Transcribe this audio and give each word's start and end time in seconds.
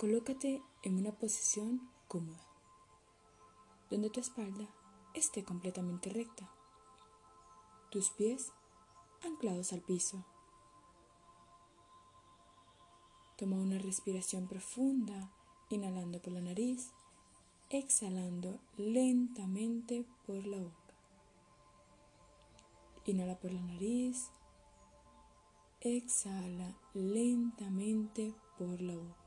Colócate 0.00 0.62
en 0.82 0.96
una 0.96 1.12
posición 1.12 1.90
cómoda, 2.08 2.40
donde 3.90 4.08
tu 4.08 4.18
espalda 4.18 4.66
esté 5.12 5.44
completamente 5.44 6.08
recta, 6.08 6.50
tus 7.90 8.08
pies 8.08 8.50
anclados 9.22 9.74
al 9.74 9.82
piso. 9.82 10.24
Toma 13.36 13.56
una 13.56 13.78
respiración 13.78 14.48
profunda, 14.48 15.30
inhalando 15.68 16.18
por 16.22 16.32
la 16.32 16.40
nariz, 16.40 16.92
exhalando 17.68 18.58
lentamente 18.78 20.06
por 20.26 20.46
la 20.46 20.60
boca. 20.60 20.94
Inhala 23.04 23.38
por 23.38 23.52
la 23.52 23.60
nariz, 23.60 24.30
exhala 25.82 26.74
lentamente 26.94 28.32
por 28.56 28.80
la 28.80 28.94
boca. 28.96 29.19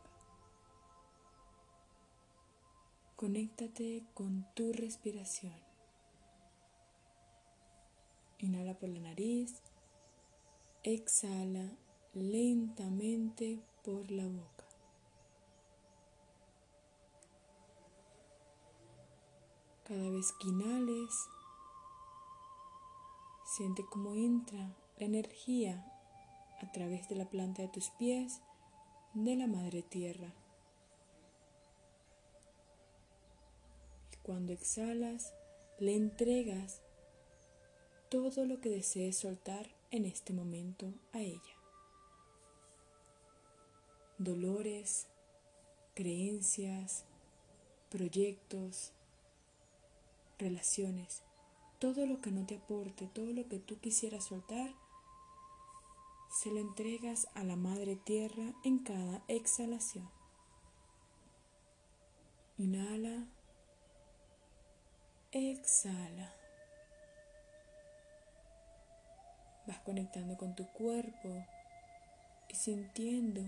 Conéctate 3.16 4.04
con 4.14 4.46
tu 4.54 4.74
respiración. 4.74 5.54
Inhala 8.40 8.74
por 8.74 8.90
la 8.90 9.00
nariz, 9.00 9.62
exhala 10.84 11.78
lentamente 12.14 13.60
por 13.84 14.12
la 14.12 14.28
boca. 14.28 14.66
Cada 19.84 20.10
vez 20.10 20.34
que 20.40 20.48
inhales, 20.48 21.14
siente 23.46 23.86
cómo 23.90 24.16
entra 24.16 24.76
la 24.98 25.06
energía 25.06 25.86
a 26.62 26.72
través 26.72 27.08
de 27.10 27.16
la 27.16 27.30
planta 27.30 27.62
de 27.62 27.68
tus 27.68 27.90
pies 27.92 28.42
de 29.14 29.36
la 29.36 29.48
Madre 29.48 29.84
Tierra. 29.84 30.34
Cuando 34.24 34.54
exhalas, 34.54 35.34
le 35.80 35.96
entregas 35.96 36.82
todo 38.10 38.46
lo 38.46 38.60
que 38.60 38.70
desees 38.70 39.18
soltar 39.18 39.68
en 39.92 40.06
este 40.06 40.34
momento 40.34 40.94
a 41.12 41.20
ella. 41.20 41.58
Dolores, 44.18 45.08
creencias, 45.94 47.06
proyectos, 47.90 48.94
relaciones 50.40 51.24
todo 51.84 52.06
lo 52.06 52.22
que 52.22 52.32
no 52.32 52.46
te 52.46 52.56
aporte, 52.56 53.08
todo 53.08 53.34
lo 53.34 53.50
que 53.50 53.60
tú 53.60 53.78
quisieras 53.82 54.24
soltar, 54.24 54.74
se 56.30 56.50
lo 56.50 56.62
entregas 56.62 57.28
a 57.34 57.44
la 57.44 57.58
Madre 57.58 57.98
Tierra 57.98 58.54
en 58.64 58.80
cada 58.80 59.22
exhalación. 59.28 60.10
Inhala, 62.58 63.28
exhala. 65.34 66.34
Vas 69.66 69.80
conectando 69.80 70.38
con 70.38 70.56
tu 70.56 70.68
cuerpo 70.74 71.46
y 72.50 72.56
sintiendo 72.56 73.42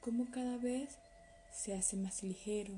cómo 0.00 0.30
cada 0.30 0.56
vez 0.56 0.98
se 1.52 1.74
hace 1.74 1.96
más 1.96 2.22
ligero. 2.22 2.74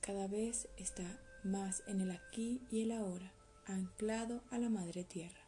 Cada 0.00 0.26
vez 0.26 0.68
está 0.78 1.20
más 1.44 1.82
en 1.86 2.00
el 2.00 2.10
aquí 2.10 2.66
y 2.70 2.82
el 2.82 2.92
ahora, 2.92 3.32
anclado 3.66 4.42
a 4.50 4.58
la 4.58 4.70
Madre 4.70 5.04
Tierra. 5.04 5.42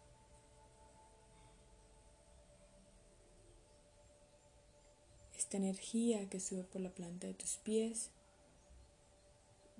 Esta 5.34 5.56
energía 5.56 6.28
que 6.28 6.38
sube 6.38 6.64
por 6.64 6.82
la 6.82 6.90
planta 6.90 7.26
de 7.26 7.34
tus 7.34 7.56
pies 7.56 8.10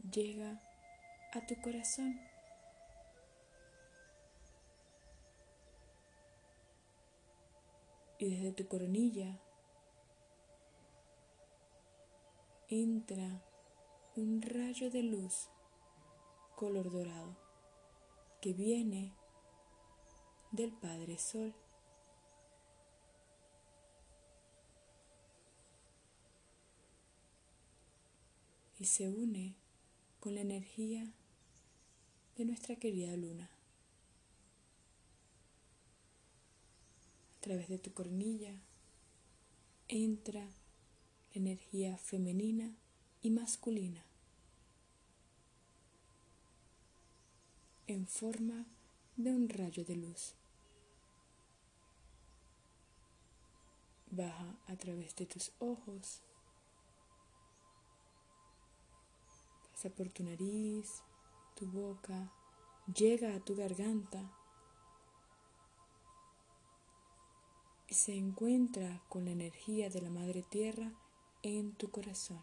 llega 0.09 0.61
a 1.33 1.47
tu 1.47 1.61
corazón. 1.61 2.21
Y 8.19 8.31
desde 8.31 8.53
tu 8.53 8.69
coronilla 8.69 9.41
entra 12.69 13.43
un 14.15 14.43
rayo 14.43 14.91
de 14.91 15.03
luz 15.03 15.49
color 16.55 16.91
dorado 16.91 17.37
que 18.43 18.53
viene 18.53 19.15
del 20.51 20.73
Padre 20.73 21.19
Sol. 21.19 21.55
Y 28.79 28.85
se 28.87 29.09
une 29.09 29.60
con 30.21 30.35
la 30.35 30.43
energía 30.43 31.13
de 32.37 32.45
nuestra 32.45 32.77
querida 32.77 33.17
luna. 33.17 33.51
A 37.39 37.41
través 37.41 37.69
de 37.69 37.79
tu 37.79 37.93
cornilla 37.93 38.55
entra 39.89 40.45
la 40.45 40.53
energía 41.35 41.97
femenina 41.99 42.77
y 43.23 43.31
masculina. 43.31 44.05
en 47.91 48.07
forma 48.07 48.67
de 49.17 49.35
un 49.35 49.49
rayo 49.49 49.85
de 49.85 49.97
luz. 49.97 50.35
Baja 54.13 54.55
a 54.69 54.77
través 54.77 55.17
de 55.17 55.27
tus 55.27 55.51
ojos, 55.59 56.23
por 59.89 60.11
tu 60.11 60.23
nariz, 60.23 61.03
tu 61.55 61.67
boca, 61.67 62.31
llega 62.95 63.35
a 63.35 63.41
tu 63.41 63.57
garganta 63.57 64.31
y 67.89 67.95
se 67.95 68.15
encuentra 68.15 69.01
con 69.09 69.25
la 69.25 69.31
energía 69.31 69.89
de 69.89 70.03
la 70.03 70.11
Madre 70.11 70.43
Tierra 70.43 70.93
en 71.43 71.73
tu 71.73 71.91
corazón. 71.91 72.43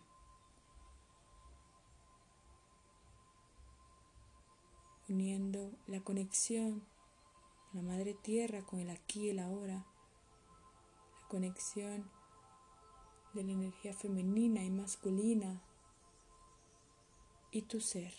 uniendo 5.09 5.71
la 5.87 6.01
conexión 6.01 6.83
la 7.73 7.81
Madre 7.81 8.13
Tierra 8.13 8.61
con 8.63 8.79
el 8.79 8.89
aquí 8.89 9.27
y 9.27 9.29
el 9.29 9.39
ahora, 9.39 9.75
la 9.75 11.27
conexión 11.27 12.09
de 13.33 13.43
la 13.43 13.51
energía 13.51 13.93
femenina 13.93 14.63
y 14.63 14.71
masculina 14.71 15.61
y 17.57 17.63
tu 17.63 17.81
ser. 17.81 18.13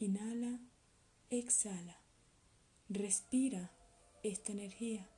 Inhala, 0.00 0.58
exhala, 1.30 1.96
respira 2.88 3.70
esta 4.24 4.50
energía 4.50 5.08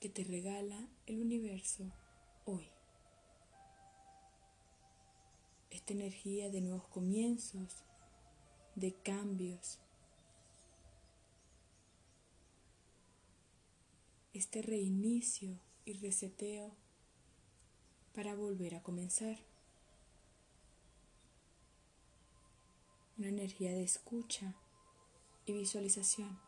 que 0.00 0.08
te 0.08 0.24
regala 0.24 0.88
el 1.06 1.20
universo 1.20 1.84
hoy. 2.44 2.68
esta 5.70 5.94
energía 5.94 6.50
de 6.50 6.60
nuevos 6.60 6.86
comienzos, 6.88 7.82
de 8.74 8.92
cambios, 8.92 9.80
este 14.34 14.60
reinicio 14.60 15.58
y 15.86 15.94
reseteo 15.94 16.81
para 18.14 18.34
volver 18.34 18.74
a 18.74 18.82
comenzar. 18.82 19.38
Una 23.18 23.28
energía 23.28 23.70
de 23.70 23.82
escucha 23.82 24.54
y 25.46 25.52
visualización. 25.52 26.38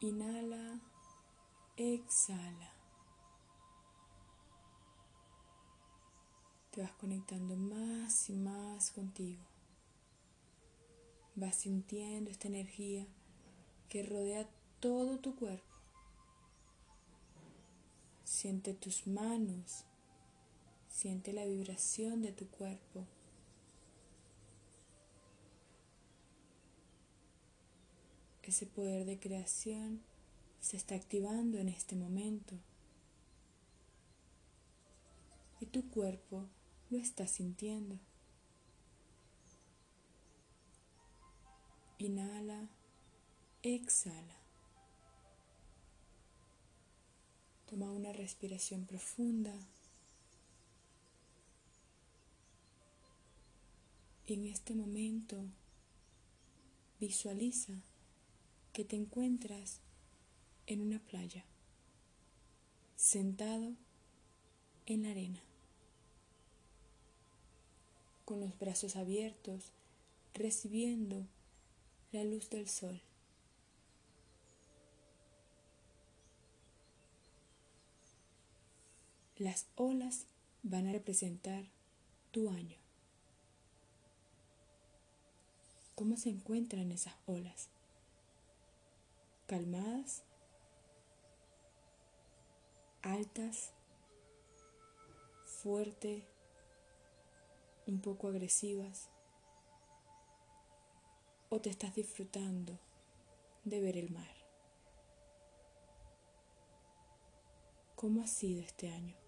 Inhala, 0.00 0.80
exhala. 1.76 2.72
Te 6.70 6.82
vas 6.82 6.92
conectando 6.92 7.56
más 7.56 8.28
y 8.28 8.34
más 8.34 8.90
contigo. 8.90 9.42
Vas 11.34 11.56
sintiendo 11.56 12.30
esta 12.30 12.48
energía 12.48 13.06
que 13.88 14.02
rodea 14.02 14.48
todo 14.80 15.18
tu 15.18 15.34
cuerpo. 15.34 15.75
Siente 18.26 18.74
tus 18.74 19.06
manos, 19.06 19.84
siente 20.88 21.32
la 21.32 21.44
vibración 21.44 22.22
de 22.22 22.32
tu 22.32 22.48
cuerpo. 22.48 23.06
Ese 28.42 28.66
poder 28.66 29.04
de 29.06 29.20
creación 29.20 30.02
se 30.60 30.76
está 30.76 30.96
activando 30.96 31.58
en 31.58 31.68
este 31.68 31.94
momento. 31.94 32.56
Y 35.60 35.66
tu 35.66 35.88
cuerpo 35.88 36.48
lo 36.90 36.98
estás 36.98 37.30
sintiendo. 37.30 37.96
Inhala, 41.98 42.70
exhala. 43.62 44.35
Toma 47.68 47.90
una 47.90 48.12
respiración 48.12 48.86
profunda. 48.86 49.52
Y 54.26 54.34
en 54.34 54.46
este 54.46 54.74
momento 54.74 55.44
visualiza 56.98 57.74
que 58.72 58.84
te 58.84 58.96
encuentras 58.96 59.80
en 60.66 60.80
una 60.80 60.98
playa, 60.98 61.44
sentado 62.96 63.74
en 64.86 65.02
la 65.02 65.10
arena, 65.10 65.42
con 68.24 68.40
los 68.40 68.58
brazos 68.58 68.96
abiertos, 68.96 69.72
recibiendo 70.34 71.26
la 72.12 72.24
luz 72.24 72.50
del 72.50 72.68
sol. 72.68 73.00
Las 79.38 79.66
olas 79.76 80.24
van 80.62 80.88
a 80.88 80.92
representar 80.92 81.66
tu 82.30 82.48
año. 82.48 82.78
¿Cómo 85.94 86.16
se 86.16 86.30
encuentran 86.30 86.90
esas 86.90 87.14
olas? 87.26 87.68
¿Calmadas? 89.46 90.22
¿Altas? 93.02 93.72
¿Fuerte? 95.44 96.26
¿Un 97.86 98.00
poco 98.00 98.28
agresivas? 98.28 99.10
¿O 101.50 101.60
te 101.60 101.68
estás 101.68 101.94
disfrutando 101.94 102.78
de 103.64 103.80
ver 103.82 103.98
el 103.98 104.08
mar? 104.08 104.34
¿Cómo 107.96 108.22
ha 108.22 108.26
sido 108.26 108.62
este 108.62 108.88
año? 108.88 109.25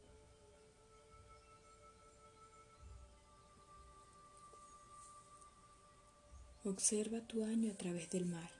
Observa 6.68 7.22
tu 7.22 7.44
año 7.44 7.72
a 7.72 7.74
través 7.74 8.10
del 8.10 8.26
mar, 8.26 8.50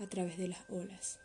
a 0.00 0.08
través 0.08 0.36
de 0.36 0.48
las 0.48 0.68
olas. 0.68 1.20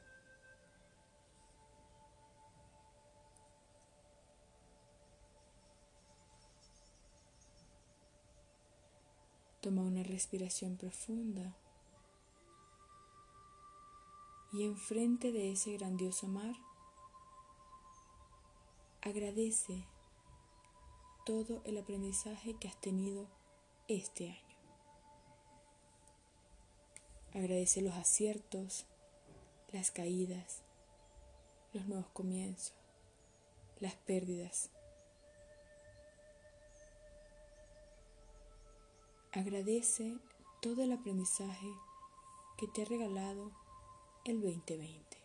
Toma 9.62 9.82
una 9.82 10.04
respiración 10.04 10.78
profunda 10.78 11.58
y 14.54 14.64
enfrente 14.64 15.32
de 15.32 15.54
ese 15.54 15.76
grandioso 15.76 16.28
mar, 16.28 16.56
agradece 19.02 19.88
todo 21.26 21.64
el 21.66 21.80
aprendizaje 21.80 22.56
que 22.60 22.68
has 22.68 22.80
tenido 22.80 23.28
este 23.88 24.30
año. 24.30 24.45
Agradece 27.36 27.82
los 27.82 27.94
aciertos, 27.96 28.86
las 29.74 29.92
caídas, 29.92 30.62
los 31.74 31.86
nuevos 31.86 32.08
comienzos, 32.12 32.74
las 33.82 33.94
pérdidas. 33.96 34.70
Agradece 39.34 40.18
todo 40.62 40.84
el 40.84 40.94
aprendizaje 40.94 41.68
que 42.58 42.68
te 42.70 42.84
ha 42.84 42.86
regalado 42.86 43.52
el 44.24 44.42
2020. 44.42 45.18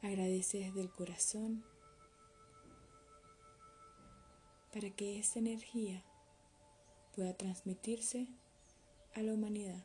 Agradece 0.00 0.58
desde 0.58 0.80
el 0.80 0.92
corazón 0.92 1.64
para 4.72 4.90
que 4.90 5.18
esa 5.18 5.40
energía 5.40 6.04
pueda 7.14 7.34
transmitirse 7.36 8.28
a 9.14 9.22
la 9.22 9.32
humanidad 9.32 9.84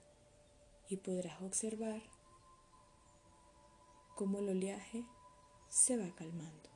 y 0.89 0.97
podrás 0.97 1.41
observar 1.41 2.01
cómo 4.15 4.39
el 4.39 4.49
oleaje 4.49 5.05
se 5.69 5.97
va 5.97 6.13
calmando. 6.15 6.69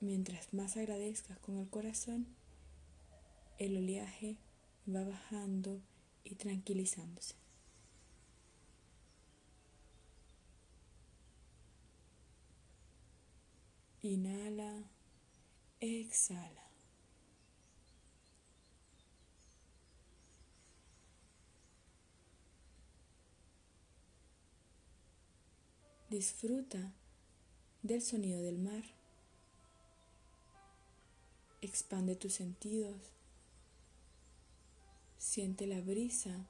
Mientras 0.00 0.52
más 0.52 0.76
agradezcas 0.76 1.38
con 1.38 1.58
el 1.58 1.70
corazón, 1.70 2.26
el 3.58 3.78
oleaje 3.78 4.38
va 4.86 5.02
bajando 5.04 5.80
y 6.24 6.34
tranquilizándose. 6.34 7.36
Inhala, 14.02 14.90
exhala. 15.80 16.63
Disfruta 26.14 26.92
del 27.82 28.00
sonido 28.00 28.40
del 28.40 28.56
mar. 28.56 28.84
Expande 31.60 32.14
tus 32.14 32.34
sentidos. 32.34 32.94
Siente 35.18 35.66
la 35.66 35.80
brisa 35.80 36.46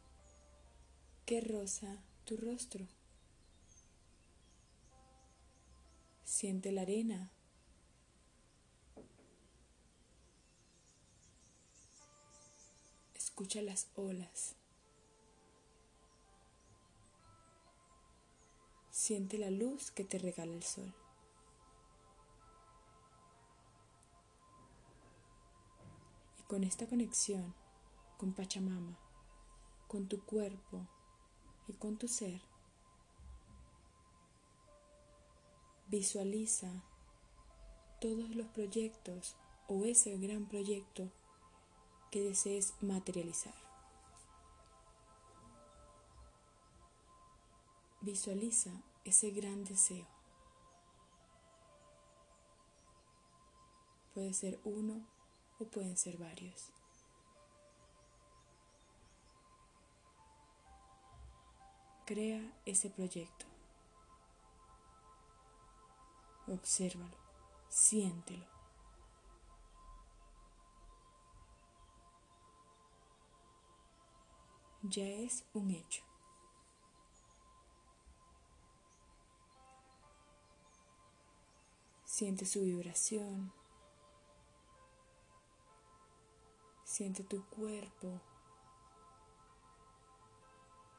que 1.24 1.40
roza 1.40 1.96
tu 2.26 2.36
rostro. 2.36 2.86
Siente 6.24 6.70
la 6.70 6.82
arena. 6.82 7.30
Escucha 13.14 13.62
las 13.62 13.86
olas. 13.94 14.56
Siente 19.06 19.36
la 19.36 19.50
luz 19.50 19.90
que 19.90 20.02
te 20.02 20.16
regala 20.16 20.54
el 20.54 20.62
sol. 20.62 20.90
Y 26.38 26.42
con 26.44 26.64
esta 26.64 26.86
conexión 26.86 27.52
con 28.16 28.32
Pachamama, 28.32 28.96
con 29.88 30.08
tu 30.08 30.24
cuerpo 30.24 30.86
y 31.68 31.74
con 31.74 31.98
tu 31.98 32.08
ser, 32.08 32.40
visualiza 35.88 36.72
todos 38.00 38.34
los 38.34 38.46
proyectos 38.46 39.36
o 39.68 39.84
ese 39.84 40.16
gran 40.16 40.46
proyecto 40.46 41.10
que 42.10 42.22
desees 42.22 42.72
materializar. 42.80 43.54
Visualiza 48.00 48.72
ese 49.04 49.30
gran 49.30 49.64
deseo. 49.64 50.06
Puede 54.14 54.32
ser 54.32 54.60
uno 54.64 55.04
o 55.58 55.64
pueden 55.64 55.96
ser 55.96 56.16
varios. 56.16 56.70
Crea 62.06 62.40
ese 62.64 62.90
proyecto. 62.90 63.46
Obsérvalo, 66.46 67.16
siéntelo. 67.68 68.46
Ya 74.82 75.06
es 75.06 75.44
un 75.54 75.70
hecho. 75.70 76.02
Siente 82.16 82.46
su 82.46 82.62
vibración. 82.62 83.52
Siente 86.84 87.24
tu 87.24 87.44
cuerpo. 87.46 88.20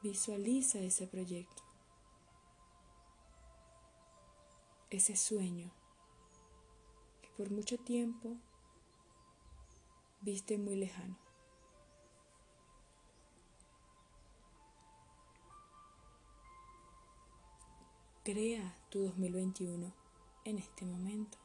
Visualiza 0.02 0.78
ese 0.78 1.06
proyecto. 1.06 1.62
Ese 4.90 5.16
sueño 5.16 5.70
que 7.22 7.30
por 7.30 7.50
mucho 7.50 7.78
tiempo 7.78 8.36
viste 10.20 10.58
muy 10.58 10.76
lejano. 10.76 11.16
Crea 18.22 18.76
tu 18.90 18.98
2021 18.98 20.05
en 20.46 20.58
este 20.58 20.84
momento. 20.84 21.38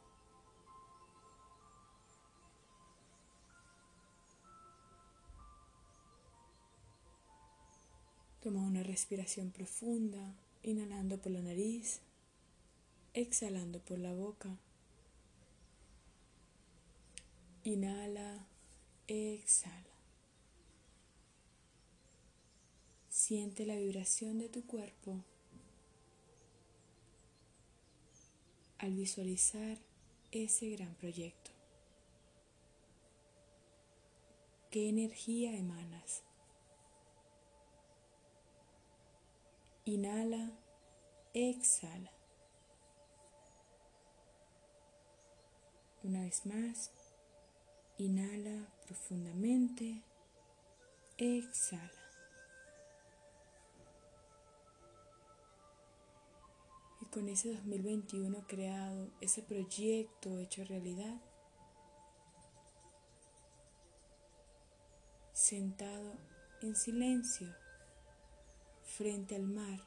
Toma 8.41 8.61
una 8.61 8.83
respiración 8.83 9.51
profunda, 9.51 10.35
inhalando 10.63 11.19
por 11.19 11.31
la 11.31 11.41
nariz, 11.41 12.01
exhalando 13.13 13.79
por 13.79 13.99
la 13.99 14.13
boca. 14.13 14.49
Inhala, 17.63 18.45
exhala. 19.07 19.75
Siente 23.09 23.65
la 23.65 23.75
vibración 23.75 24.39
de 24.39 24.49
tu 24.49 24.65
cuerpo 24.65 25.23
al 28.81 28.95
visualizar 28.95 29.77
ese 30.31 30.69
gran 30.71 30.95
proyecto. 30.95 31.51
¿Qué 34.71 34.89
energía 34.89 35.55
emanas? 35.55 36.23
Inhala, 39.85 40.51
exhala. 41.33 42.11
Una 46.03 46.21
vez 46.21 46.45
más, 46.47 46.91
inhala 47.99 48.67
profundamente, 48.87 50.01
exhala. 51.17 52.00
Con 57.11 57.27
ese 57.27 57.53
2021 57.55 58.47
creado, 58.47 59.11
ese 59.19 59.43
proyecto 59.43 60.37
hecho 60.37 60.63
realidad, 60.63 61.19
sentado 65.33 66.13
en 66.61 66.73
silencio 66.75 67.53
frente 68.83 69.35
al 69.35 69.43
mar. 69.43 69.81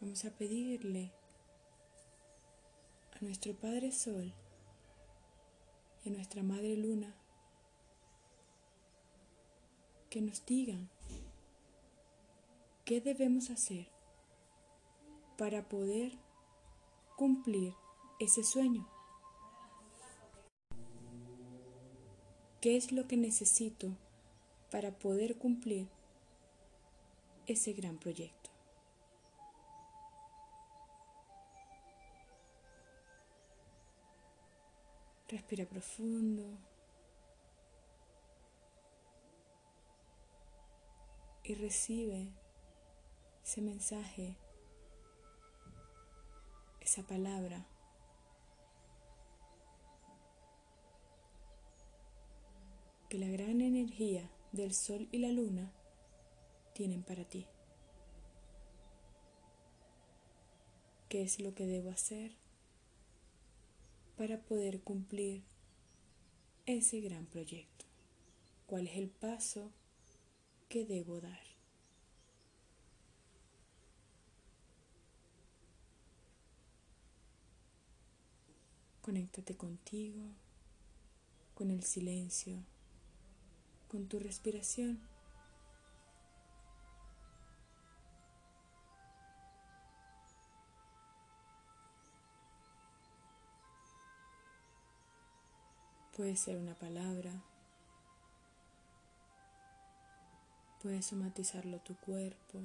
Vamos 0.00 0.24
a 0.26 0.30
pedirle 0.30 1.10
a 3.18 3.24
nuestro 3.24 3.54
Padre 3.54 3.92
Sol 3.92 4.34
y 6.04 6.10
a 6.10 6.12
nuestra 6.12 6.42
Madre 6.42 6.76
Luna 6.76 7.14
que 10.10 10.20
nos 10.20 10.44
digan 10.44 10.90
qué 12.88 13.02
debemos 13.02 13.50
hacer 13.50 13.86
para 15.36 15.68
poder 15.68 16.18
cumplir 17.18 17.74
ese 18.18 18.42
sueño. 18.42 18.88
¿Qué 22.62 22.78
es 22.78 22.90
lo 22.90 23.06
que 23.06 23.18
necesito 23.18 23.94
para 24.70 24.98
poder 24.98 25.36
cumplir 25.36 25.86
ese 27.44 27.74
gran 27.74 27.98
proyecto? 27.98 28.48
Respira 35.28 35.66
profundo. 35.66 36.56
Y 41.42 41.54
recibe 41.54 42.32
ese 43.48 43.62
mensaje, 43.62 44.36
esa 46.82 47.02
palabra 47.02 47.66
que 53.08 53.18
la 53.18 53.26
gran 53.28 53.62
energía 53.62 54.30
del 54.52 54.74
sol 54.74 55.08
y 55.12 55.18
la 55.20 55.32
luna 55.32 55.72
tienen 56.74 57.02
para 57.02 57.24
ti. 57.24 57.46
¿Qué 61.08 61.22
es 61.22 61.40
lo 61.40 61.54
que 61.54 61.66
debo 61.66 61.88
hacer 61.88 62.36
para 64.18 64.42
poder 64.42 64.82
cumplir 64.82 65.42
ese 66.66 67.00
gran 67.00 67.24
proyecto? 67.24 67.86
¿Cuál 68.66 68.88
es 68.88 68.98
el 68.98 69.08
paso 69.08 69.72
que 70.68 70.84
debo 70.84 71.22
dar? 71.22 71.47
Conéctate 79.08 79.56
contigo, 79.56 80.20
con 81.54 81.70
el 81.70 81.82
silencio 81.82 82.62
con 83.88 84.06
tu 84.06 84.18
respiración. 84.18 85.00
Puede 96.14 96.36
ser 96.36 96.58
una 96.58 96.74
palabra, 96.74 97.32
puedes 100.82 101.06
somatizarlo 101.06 101.78
tu 101.78 101.96
cuerpo, 101.96 102.60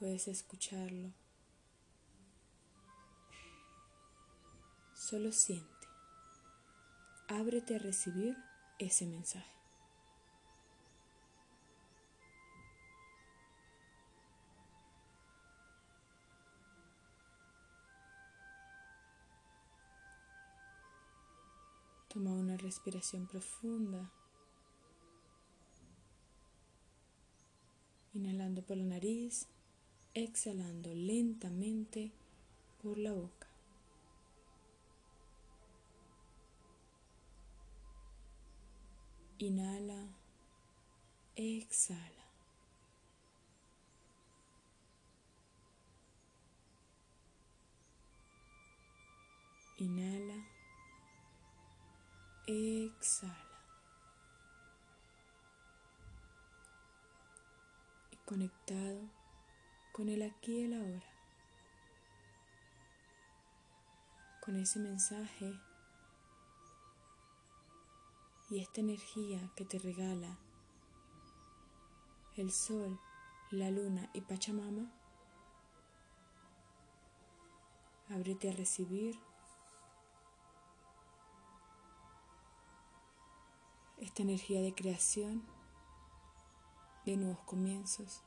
puedes 0.00 0.26
escucharlo. 0.26 1.12
Solo 5.08 5.32
siente, 5.32 5.88
ábrete 7.28 7.76
a 7.76 7.78
recibir 7.78 8.36
ese 8.78 9.06
mensaje. 9.06 9.50
Toma 22.08 22.34
una 22.34 22.58
respiración 22.58 23.26
profunda. 23.26 24.12
Inhalando 28.12 28.60
por 28.60 28.76
la 28.76 28.84
nariz, 28.84 29.46
exhalando 30.12 30.94
lentamente 30.94 32.12
por 32.82 32.98
la 32.98 33.14
boca. 33.14 33.47
Inhala, 39.40 40.08
exhala. 41.36 42.24
Inhala. 49.78 50.44
Exhala. 52.48 53.32
Y 58.10 58.16
conectado 58.24 59.08
con 59.92 60.08
el 60.08 60.22
aquí 60.22 60.58
y 60.58 60.64
el 60.64 60.74
ahora. 60.74 61.12
Con 64.40 64.56
ese 64.56 64.80
mensaje 64.80 65.67
y 68.50 68.60
esta 68.60 68.80
energía 68.80 69.50
que 69.54 69.64
te 69.64 69.78
regala 69.78 70.38
el 72.36 72.50
sol, 72.50 72.98
la 73.50 73.70
luna 73.70 74.10
y 74.14 74.20
Pachamama, 74.20 74.92
ábrete 78.08 78.50
a 78.50 78.52
recibir 78.52 79.18
esta 83.98 84.22
energía 84.22 84.62
de 84.62 84.74
creación, 84.74 85.42
de 87.04 87.16
nuevos 87.16 87.40
comienzos, 87.40 88.22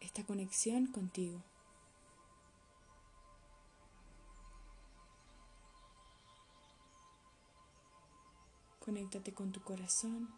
esta 0.00 0.24
conexión 0.24 0.86
contigo. 0.86 1.42
Conéctate 8.90 9.32
con 9.32 9.52
tu 9.52 9.60
corazón. 9.62 10.28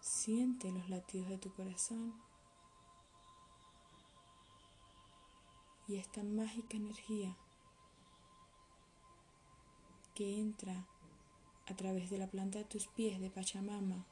Siente 0.00 0.72
los 0.72 0.88
latidos 0.88 1.28
de 1.28 1.36
tu 1.36 1.52
corazón. 1.52 2.14
Y 5.86 5.98
esta 5.98 6.22
mágica 6.22 6.78
energía 6.78 7.36
que 10.14 10.40
entra 10.40 10.86
a 11.68 11.76
través 11.76 12.08
de 12.08 12.16
la 12.16 12.28
planta 12.28 12.56
de 12.56 12.64
tus 12.64 12.86
pies 12.86 13.20
de 13.20 13.28
Pachamama, 13.28 14.06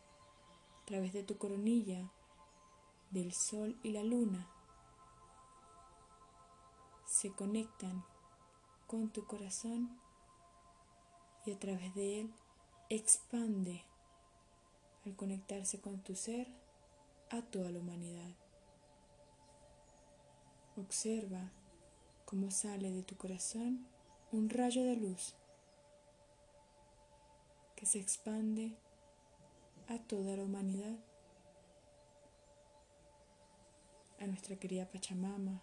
a 0.82 0.84
través 0.84 1.14
de 1.14 1.22
tu 1.22 1.38
coronilla, 1.38 2.10
del 3.10 3.32
sol 3.32 3.78
y 3.82 3.92
la 3.92 4.02
luna, 4.02 4.46
se 7.06 7.32
conectan 7.32 8.04
con 8.86 9.08
tu 9.08 9.24
corazón 9.24 9.98
y 11.48 11.52
a 11.52 11.58
través 11.58 11.94
de 11.94 12.20
él 12.20 12.34
expande 12.90 13.82
al 15.06 15.16
conectarse 15.16 15.80
con 15.80 15.98
tu 16.02 16.14
ser 16.14 16.46
a 17.30 17.40
toda 17.40 17.70
la 17.70 17.78
humanidad. 17.78 18.30
Observa 20.76 21.50
cómo 22.26 22.50
sale 22.50 22.90
de 22.90 23.02
tu 23.02 23.16
corazón 23.16 23.86
un 24.30 24.50
rayo 24.50 24.84
de 24.84 24.96
luz 24.96 25.34
que 27.76 27.86
se 27.86 27.98
expande 27.98 28.76
a 29.88 29.98
toda 29.98 30.36
la 30.36 30.42
humanidad, 30.42 30.98
a 34.20 34.26
nuestra 34.26 34.56
querida 34.56 34.90
Pachamama, 34.90 35.62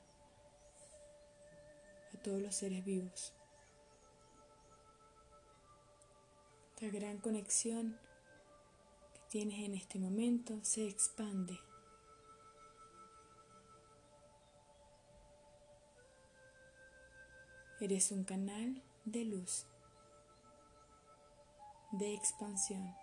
a 2.12 2.18
todos 2.24 2.42
los 2.42 2.56
seres 2.56 2.84
vivos. 2.84 3.36
La 6.82 6.90
gran 6.90 7.20
conexión 7.20 7.98
que 9.14 9.22
tienes 9.30 9.60
en 9.60 9.76
este 9.76 9.98
momento 9.98 10.60
se 10.62 10.86
expande. 10.86 11.58
Eres 17.80 18.12
un 18.12 18.26
canal 18.26 18.84
de 19.06 19.24
luz, 19.24 19.66
de 21.94 22.14
expansión. 22.14 22.94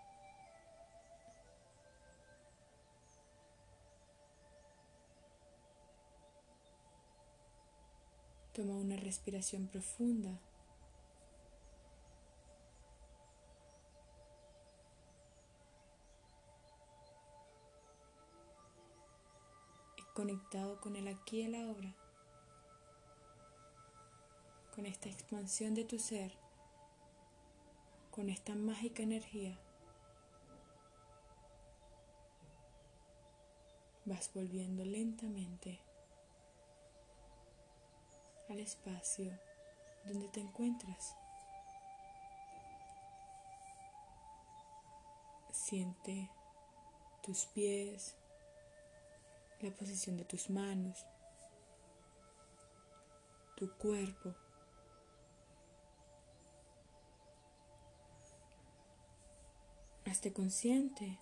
Toma 8.53 8.75
una 8.75 8.97
respiración 8.97 9.67
profunda. 9.67 10.39
Conectado 20.13 20.81
con 20.81 20.97
el 20.97 21.09
aquí 21.09 21.41
y 21.41 21.43
el 21.45 21.55
ahora, 21.55 21.95
con 24.75 24.87
esta 24.87 25.09
expansión 25.09 25.75
de 25.75 25.85
tu 25.85 25.99
ser, 25.99 26.33
con 28.11 28.29
esta 28.29 28.55
mágica 28.55 29.03
energía, 29.03 29.59
vas 34.05 34.31
volviendo 34.35 34.85
lentamente 34.85 35.81
al 38.49 38.61
espacio 38.61 39.33
donde 40.05 40.29
te 40.29 40.41
encuentras. 40.41 41.17
Siente 45.53 46.31
tus 47.23 47.47
pies, 47.47 48.17
la 49.63 49.71
posición 49.71 50.17
de 50.17 50.25
tus 50.25 50.51
manos, 50.51 51.07
tu 53.57 53.73
cuerpo. 53.79 54.35
Hazte 60.05 60.33
consciente 60.33 61.21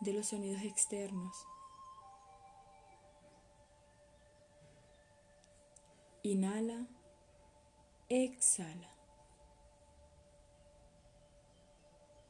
de 0.00 0.12
los 0.12 0.26
sonidos 0.26 0.62
externos. 0.62 1.46
Inhala, 6.22 6.88
exhala. 8.08 8.90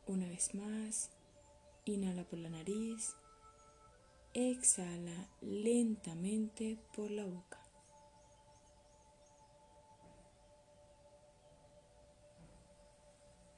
Una 0.07 0.27
vez 0.29 0.55
más, 0.55 1.11
inhala 1.87 2.25
por 2.25 2.38
la 2.38 2.51
nariz, 2.51 3.16
exhala 4.37 5.31
lentamente 5.40 6.77
por 6.94 7.11
la 7.11 7.25
boca. 7.25 7.59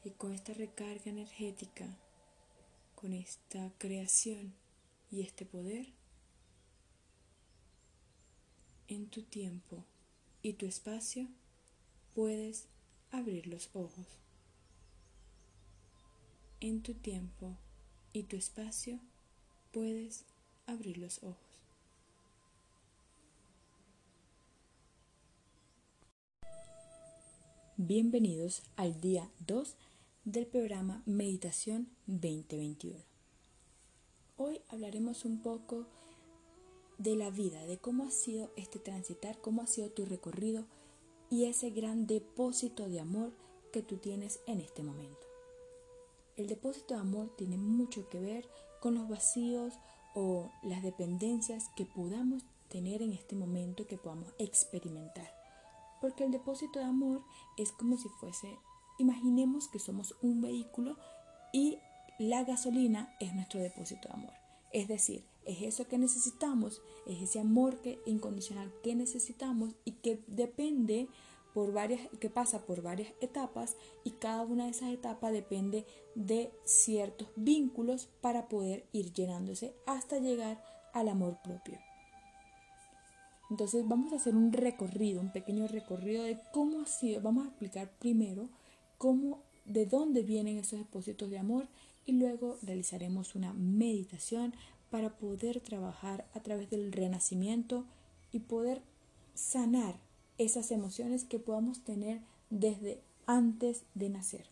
Y 0.04 0.10
con 0.12 0.32
esta 0.32 0.54
recarga 0.54 1.10
energética, 1.10 1.98
con 2.94 3.12
esta 3.12 3.72
creación 3.78 4.54
y 5.10 5.22
este 5.22 5.44
poder, 5.44 5.88
en 8.86 9.08
tu 9.08 9.22
tiempo, 9.24 9.84
y 10.42 10.52
tu 10.52 10.66
espacio, 10.66 11.26
puedes 12.14 12.68
abrir 13.10 13.48
los 13.48 13.68
ojos. 13.74 14.06
En 16.60 16.82
tu 16.82 16.94
tiempo 16.94 17.56
y 18.12 18.22
tu 18.22 18.36
espacio, 18.36 19.00
puedes 19.72 20.24
abrir 20.68 20.98
los 20.98 21.22
ojos. 21.22 21.36
Bienvenidos 27.76 28.62
al 28.76 29.00
día 29.00 29.30
2 29.46 29.76
del 30.24 30.46
programa 30.46 31.02
Meditación 31.06 31.88
2021. 32.06 32.98
Hoy 34.36 34.60
hablaremos 34.68 35.24
un 35.24 35.40
poco 35.42 35.86
de 36.98 37.16
la 37.16 37.30
vida, 37.30 37.64
de 37.66 37.78
cómo 37.78 38.04
ha 38.04 38.10
sido 38.10 38.50
este 38.56 38.78
transitar, 38.78 39.40
cómo 39.40 39.62
ha 39.62 39.66
sido 39.66 39.90
tu 39.90 40.04
recorrido 40.04 40.66
y 41.30 41.44
ese 41.44 41.70
gran 41.70 42.06
depósito 42.06 42.88
de 42.88 43.00
amor 43.00 43.32
que 43.72 43.82
tú 43.82 43.96
tienes 43.96 44.40
en 44.46 44.60
este 44.60 44.82
momento. 44.82 45.26
El 46.36 46.46
depósito 46.46 46.94
de 46.94 47.00
amor 47.00 47.34
tiene 47.36 47.56
mucho 47.56 48.08
que 48.08 48.20
ver 48.20 48.48
con 48.80 48.94
los 48.94 49.08
vacíos 49.08 49.74
o 50.20 50.50
las 50.64 50.82
dependencias 50.82 51.70
que 51.76 51.86
podamos 51.86 52.44
tener 52.68 53.02
en 53.02 53.12
este 53.12 53.36
momento 53.36 53.86
que 53.86 53.96
podamos 53.96 54.34
experimentar. 54.40 55.32
Porque 56.00 56.24
el 56.24 56.32
depósito 56.32 56.80
de 56.80 56.86
amor 56.86 57.22
es 57.56 57.70
como 57.70 57.96
si 57.96 58.08
fuese, 58.08 58.58
imaginemos 58.98 59.68
que 59.68 59.78
somos 59.78 60.16
un 60.20 60.40
vehículo 60.40 60.96
y 61.52 61.78
la 62.18 62.42
gasolina 62.42 63.14
es 63.20 63.32
nuestro 63.32 63.60
depósito 63.60 64.08
de 64.08 64.14
amor. 64.14 64.32
Es 64.72 64.88
decir, 64.88 65.24
es 65.46 65.62
eso 65.62 65.86
que 65.86 65.98
necesitamos, 65.98 66.82
es 67.06 67.22
ese 67.22 67.38
amor 67.38 67.80
que, 67.80 68.00
incondicional 68.04 68.72
que 68.82 68.96
necesitamos 68.96 69.76
y 69.84 69.92
que 69.92 70.20
depende 70.26 71.08
por 71.54 71.72
varias, 71.72 72.08
que 72.20 72.30
pasa 72.30 72.66
por 72.66 72.82
varias 72.82 73.12
etapas 73.20 73.76
y 74.04 74.12
cada 74.12 74.42
una 74.42 74.64
de 74.64 74.70
esas 74.70 74.90
etapas 74.90 75.32
depende 75.32 75.86
de 76.14 76.52
ciertos 76.64 77.28
vínculos 77.36 78.08
para 78.20 78.48
poder 78.48 78.86
ir 78.92 79.12
llenándose 79.12 79.74
hasta 79.86 80.18
llegar 80.18 80.62
al 80.92 81.08
amor 81.08 81.38
propio. 81.42 81.78
Entonces 83.50 83.86
vamos 83.88 84.12
a 84.12 84.16
hacer 84.16 84.36
un 84.36 84.52
recorrido, 84.52 85.20
un 85.20 85.32
pequeño 85.32 85.66
recorrido 85.68 86.22
de 86.24 86.38
cómo 86.52 86.82
ha 86.82 86.86
sido, 86.86 87.22
vamos 87.22 87.46
a 87.46 87.48
explicar 87.48 87.90
primero 87.98 88.48
cómo, 88.98 89.42
de 89.64 89.86
dónde 89.86 90.22
vienen 90.22 90.58
esos 90.58 90.78
depósitos 90.78 91.30
de 91.30 91.38
amor 91.38 91.66
y 92.04 92.12
luego 92.12 92.58
realizaremos 92.62 93.34
una 93.34 93.52
meditación 93.54 94.54
para 94.90 95.16
poder 95.16 95.60
trabajar 95.60 96.26
a 96.34 96.40
través 96.40 96.70
del 96.70 96.92
renacimiento 96.92 97.84
y 98.32 98.40
poder 98.40 98.82
sanar 99.34 99.96
esas 100.38 100.70
emociones 100.70 101.24
que 101.24 101.38
podamos 101.38 101.80
tener 101.80 102.20
desde 102.50 103.00
antes 103.26 103.82
de 103.94 104.08
nacer. 104.08 104.46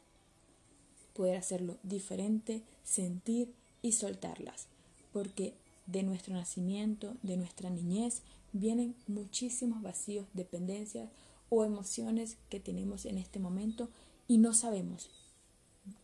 Poder 1.15 1.37
hacerlo 1.37 1.79
diferente, 1.83 2.63
sentir 2.85 3.53
y 3.81 3.93
soltarlas, 3.93 4.67
porque 5.13 5.55
de 5.87 6.03
nuestro 6.03 6.35
nacimiento, 6.35 7.15
de 7.23 7.37
nuestra 7.37 7.71
niñez, 7.71 8.23
vienen 8.53 8.95
muchísimos 9.07 9.83
vacíos, 9.83 10.27
dependencias 10.35 11.09
o 11.49 11.65
emociones 11.65 12.37
que 12.51 12.61
tenemos 12.61 13.07
en 13.07 13.19
este 13.19 13.39
momento 13.39 13.89
y 14.29 14.39
no 14.39 14.53
sabemos 14.53 15.09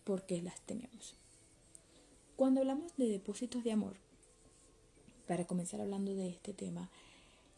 por 0.05 0.25
qué 0.25 0.41
las 0.41 0.61
tenemos. 0.61 1.15
Cuando 2.37 2.61
hablamos 2.61 2.97
de 2.97 3.09
depósitos 3.09 3.65
de 3.65 3.73
amor, 3.73 3.97
para 5.27 5.47
comenzar 5.47 5.81
hablando 5.81 6.15
de 6.15 6.29
este 6.29 6.53
tema, 6.53 6.91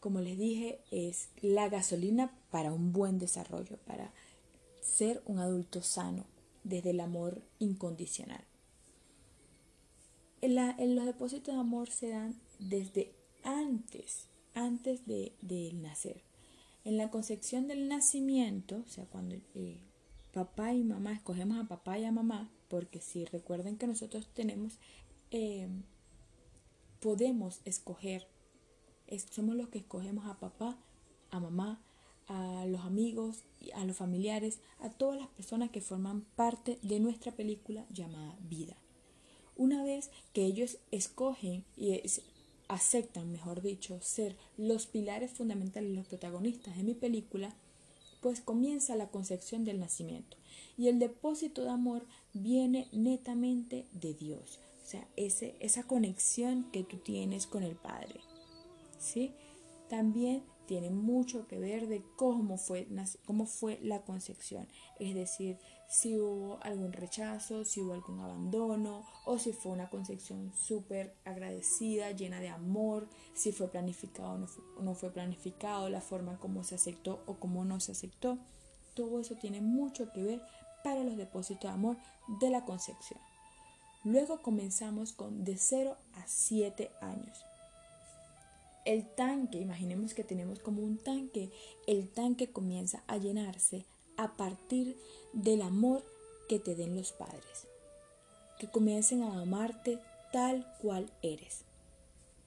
como 0.05 0.21
les 0.21 0.37
dije, 0.37 0.81
es 0.91 1.29
la 1.41 1.67
gasolina 1.67 2.31
para 2.51 2.71
un 2.71 2.93
buen 2.93 3.17
desarrollo, 3.17 3.77
para 3.87 4.13
ser 4.79 5.23
un 5.25 5.39
adulto 5.39 5.81
sano 5.81 6.25
desde 6.63 6.91
el 6.91 6.99
amor 6.99 7.41
incondicional. 7.57 8.43
En, 10.41 10.95
los 10.95 11.07
depósitos 11.07 11.55
de 11.55 11.59
amor 11.59 11.89
se 11.89 12.09
dan 12.09 12.39
desde 12.59 13.15
antes, 13.43 14.27
antes 14.53 15.07
de, 15.07 15.33
nacer. 15.73 16.21
En 16.83 16.97
la 16.97 17.09
concepción 17.09 17.67
del 17.67 17.87
nacimiento, 17.87 18.83
o 18.85 18.87
sea, 18.87 19.05
cuando 19.05 19.33
eh, 19.55 19.79
papá 20.31 20.71
y 20.71 20.83
mamá 20.83 21.13
escogemos 21.13 21.57
a 21.57 21.67
papá 21.67 21.97
y 21.97 22.05
a 22.05 22.11
mamá, 22.11 22.51
porque 22.69 23.01
si 23.01 23.25
recuerden 23.25 23.75
que 23.75 23.87
nosotros 23.87 24.27
tenemos 24.35 24.77
eh, 25.31 25.67
podemos 26.99 27.61
escoger. 27.65 28.34
Somos 29.31 29.55
los 29.55 29.69
que 29.69 29.79
escogemos 29.79 30.25
a 30.25 30.39
papá, 30.39 30.77
a 31.31 31.39
mamá, 31.39 31.81
a 32.27 32.65
los 32.65 32.81
amigos, 32.81 33.43
a 33.73 33.85
los 33.85 33.97
familiares, 33.97 34.59
a 34.79 34.89
todas 34.89 35.19
las 35.19 35.27
personas 35.29 35.69
que 35.69 35.81
forman 35.81 36.21
parte 36.35 36.79
de 36.81 36.99
nuestra 36.99 37.31
película 37.31 37.85
llamada 37.91 38.35
vida. 38.41 38.75
Una 39.55 39.83
vez 39.83 40.09
que 40.33 40.45
ellos 40.45 40.77
escogen 40.91 41.63
y 41.77 42.01
aceptan, 42.67 43.31
mejor 43.31 43.61
dicho, 43.61 43.99
ser 44.01 44.35
los 44.57 44.87
pilares 44.87 45.31
fundamentales, 45.31 45.95
los 45.95 46.07
protagonistas 46.07 46.75
de 46.75 46.83
mi 46.83 46.93
película, 46.93 47.55
pues 48.21 48.41
comienza 48.41 48.95
la 48.95 49.09
concepción 49.09 49.63
del 49.63 49.79
nacimiento. 49.79 50.35
Y 50.77 50.87
el 50.87 50.99
depósito 50.99 51.63
de 51.63 51.69
amor 51.69 52.05
viene 52.33 52.87
netamente 52.91 53.85
de 53.93 54.13
Dios. 54.13 54.59
O 54.83 54.87
sea, 54.87 55.07
ese, 55.15 55.55
esa 55.59 55.83
conexión 55.83 56.69
que 56.71 56.83
tú 56.83 56.97
tienes 56.97 57.47
con 57.47 57.63
el 57.63 57.75
Padre. 57.75 58.19
¿Sí? 59.05 59.35
También 59.87 60.43
tiene 60.65 60.89
mucho 60.89 61.47
que 61.47 61.59
ver 61.59 61.87
de 61.87 62.03
cómo 62.15 62.57
fue, 62.57 62.87
cómo 63.25 63.45
fue 63.45 63.79
la 63.83 64.01
concepción. 64.01 64.67
Es 64.99 65.13
decir, 65.13 65.59
si 65.87 66.17
hubo 66.17 66.59
algún 66.63 66.91
rechazo, 66.91 67.63
si 67.65 67.81
hubo 67.81 67.93
algún 67.93 68.19
abandono 68.19 69.05
o 69.25 69.37
si 69.37 69.53
fue 69.53 69.71
una 69.71 69.89
concepción 69.89 70.51
súper 70.55 71.13
agradecida, 71.23 72.11
llena 72.11 72.39
de 72.39 72.49
amor, 72.49 73.07
si 73.35 73.51
fue 73.51 73.69
planificado 73.69 74.33
o 74.33 74.37
no 74.37 74.47
fue, 74.95 75.09
no 75.09 75.13
planificado, 75.13 75.89
la 75.89 76.01
forma 76.01 76.39
como 76.39 76.63
se 76.63 76.75
aceptó 76.75 77.23
o 77.27 77.35
cómo 77.35 77.63
no 77.63 77.79
se 77.79 77.91
aceptó. 77.91 78.39
Todo 78.95 79.19
eso 79.19 79.35
tiene 79.35 79.61
mucho 79.61 80.11
que 80.11 80.23
ver 80.23 80.41
para 80.83 81.03
los 81.03 81.15
depósitos 81.15 81.69
de 81.69 81.75
amor 81.75 81.97
de 82.39 82.49
la 82.49 82.65
concepción. 82.65 83.19
Luego 84.03 84.41
comenzamos 84.41 85.13
con 85.13 85.43
de 85.43 85.57
0 85.57 85.95
a 86.15 86.27
7 86.27 86.91
años 87.01 87.45
el 88.85 89.07
tanque, 89.15 89.57
imaginemos 89.57 90.13
que 90.13 90.23
tenemos 90.23 90.59
como 90.59 90.83
un 90.83 90.97
tanque, 90.97 91.51
el 91.87 92.07
tanque 92.09 92.51
comienza 92.51 93.03
a 93.07 93.17
llenarse 93.17 93.85
a 94.15 94.37
partir 94.37 94.97
del 95.33 95.63
amor 95.63 96.03
que 96.47 96.59
te 96.59 96.75
den 96.75 96.95
los 96.95 97.11
padres, 97.11 97.67
que 98.59 98.69
comiencen 98.69 99.23
a 99.23 99.41
amarte 99.41 99.99
tal 100.31 100.71
cual 100.81 101.11
eres. 101.23 101.65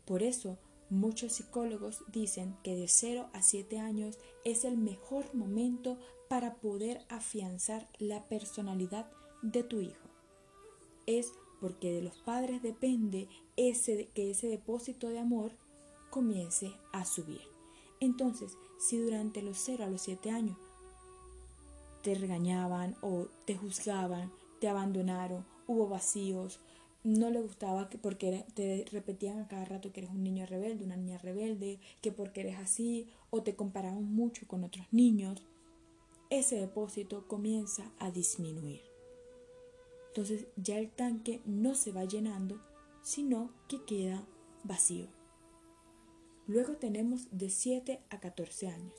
Por 0.04 0.22
eso, 0.22 0.58
muchos 0.90 1.32
psicólogos 1.32 2.02
dicen 2.12 2.56
que 2.62 2.76
de 2.76 2.88
0 2.88 3.28
a 3.32 3.42
7 3.42 3.78
años 3.78 4.18
es 4.44 4.64
el 4.64 4.78
mejor 4.78 5.34
momento 5.34 5.98
para 6.28 6.54
poder 6.54 7.04
afianzar 7.08 7.88
la 7.98 8.24
personalidad 8.28 9.10
de 9.42 9.64
tu 9.64 9.80
hijo. 9.80 10.08
Es 11.06 11.32
porque 11.60 11.92
de 11.92 12.02
los 12.02 12.16
padres 12.18 12.62
depende 12.62 13.28
ese, 13.56 14.08
que 14.14 14.30
ese 14.30 14.46
depósito 14.46 15.08
de 15.08 15.18
amor 15.18 15.52
comience 16.10 16.72
a 16.92 17.04
subir. 17.04 17.42
Entonces, 18.00 18.56
si 18.78 18.98
durante 18.98 19.42
los 19.42 19.58
0 19.58 19.84
a 19.84 19.90
los 19.90 20.02
7 20.02 20.30
años 20.30 20.56
te 22.02 22.14
regañaban 22.14 22.96
o 23.02 23.26
te 23.44 23.56
juzgaban, 23.56 24.32
te 24.60 24.68
abandonaron, 24.68 25.44
hubo 25.66 25.88
vacíos, 25.88 26.60
no 27.04 27.30
le 27.30 27.40
gustaba 27.40 27.88
que 27.88 27.98
porque 27.98 28.44
te 28.54 28.84
repetían 28.90 29.38
a 29.38 29.48
cada 29.48 29.64
rato 29.64 29.92
que 29.92 30.00
eres 30.00 30.12
un 30.12 30.22
niño 30.22 30.46
rebelde, 30.46 30.84
una 30.84 30.96
niña 30.96 31.18
rebelde, 31.18 31.78
que 32.02 32.12
porque 32.12 32.40
eres 32.40 32.58
así, 32.58 33.08
o 33.30 33.42
te 33.42 33.54
comparaban 33.54 34.04
mucho 34.04 34.46
con 34.46 34.64
otros 34.64 34.86
niños, 34.90 35.42
ese 36.30 36.56
depósito 36.56 37.26
comienza 37.26 37.90
a 37.98 38.10
disminuir. 38.10 38.82
Entonces 40.08 40.46
ya 40.56 40.78
el 40.78 40.90
tanque 40.90 41.40
no 41.46 41.74
se 41.74 41.92
va 41.92 42.04
llenando, 42.04 42.60
sino 43.02 43.50
que 43.68 43.84
queda 43.84 44.26
vacío. 44.64 45.17
Luego 46.48 46.76
tenemos 46.76 47.28
de 47.30 47.50
7 47.50 48.00
a 48.08 48.20
14 48.20 48.68
años. 48.68 48.94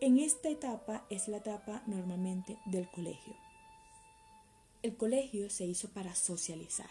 En 0.00 0.18
esta 0.18 0.48
etapa 0.48 1.06
es 1.10 1.28
la 1.28 1.36
etapa 1.36 1.82
normalmente 1.86 2.58
del 2.64 2.90
colegio. 2.90 3.36
El 4.82 4.96
colegio 4.96 5.50
se 5.50 5.64
hizo 5.66 5.90
para 5.90 6.14
socializar, 6.14 6.90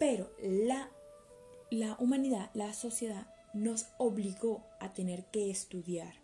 pero 0.00 0.30
la, 0.42 0.90
la 1.70 1.96
humanidad, 2.00 2.50
la 2.52 2.74
sociedad, 2.74 3.32
nos 3.54 3.86
obligó 3.96 4.66
a 4.80 4.92
tener 4.92 5.30
que 5.30 5.48
estudiar, 5.48 6.16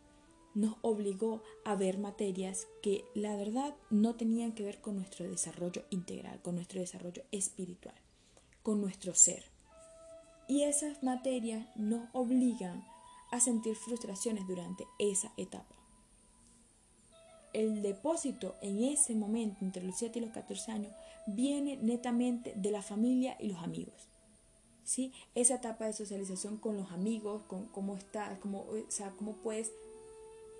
nos 0.55 0.77
obligó 0.83 1.43
a 1.65 1.77
ver 1.77 1.99
materias 1.99 2.67
que 2.83 3.05
la 3.15 3.37
verdad 3.37 3.77
no 3.91 4.17
tenían 4.17 4.53
que 4.53 4.65
ver 4.65 4.81
con 4.81 4.97
nuestro 4.97 5.31
desarrollo 5.31 5.85
integral, 5.89 6.43
con 6.43 6.57
nuestro 6.57 6.81
desarrollo 6.81 7.23
espiritual, 7.31 7.95
con 8.65 8.81
nuestro 8.81 9.15
ser. 9.15 9.52
Y 10.53 10.65
esas 10.65 11.03
materias 11.03 11.67
nos 11.77 12.11
obligan 12.13 12.85
a 13.31 13.41
sentir 13.41 13.75
frustraciones 13.75 14.47
durante 14.47 14.87
esa 14.99 15.33
etapa. 15.39 15.75
El 17.55 17.81
depósito 17.81 18.57
en 18.61 18.85
ese 18.85 19.15
momento, 19.15 19.65
entre 19.65 19.83
los 19.83 19.97
7 19.97 20.19
y 20.19 20.23
los 20.23 20.31
14 20.33 20.73
años, 20.73 20.93
viene 21.27 21.79
netamente 21.79 22.53
de 22.55 22.71
la 22.71 22.83
familia 22.83 23.35
y 23.41 23.49
los 23.49 23.63
amigos. 23.63 23.95
¿Sí? 24.85 25.15
Esa 25.35 25.55
etapa 25.55 25.87
de 25.87 25.95
socialización 25.95 26.59
con 26.59 26.77
los 26.77 26.93
amigos, 26.93 27.41
con 27.45 27.65
cómo 27.69 27.97
estás, 27.97 28.39
cómo, 28.41 28.67
o 28.69 28.91
sea, 28.91 29.13
cómo 29.13 29.37
puedes 29.37 29.73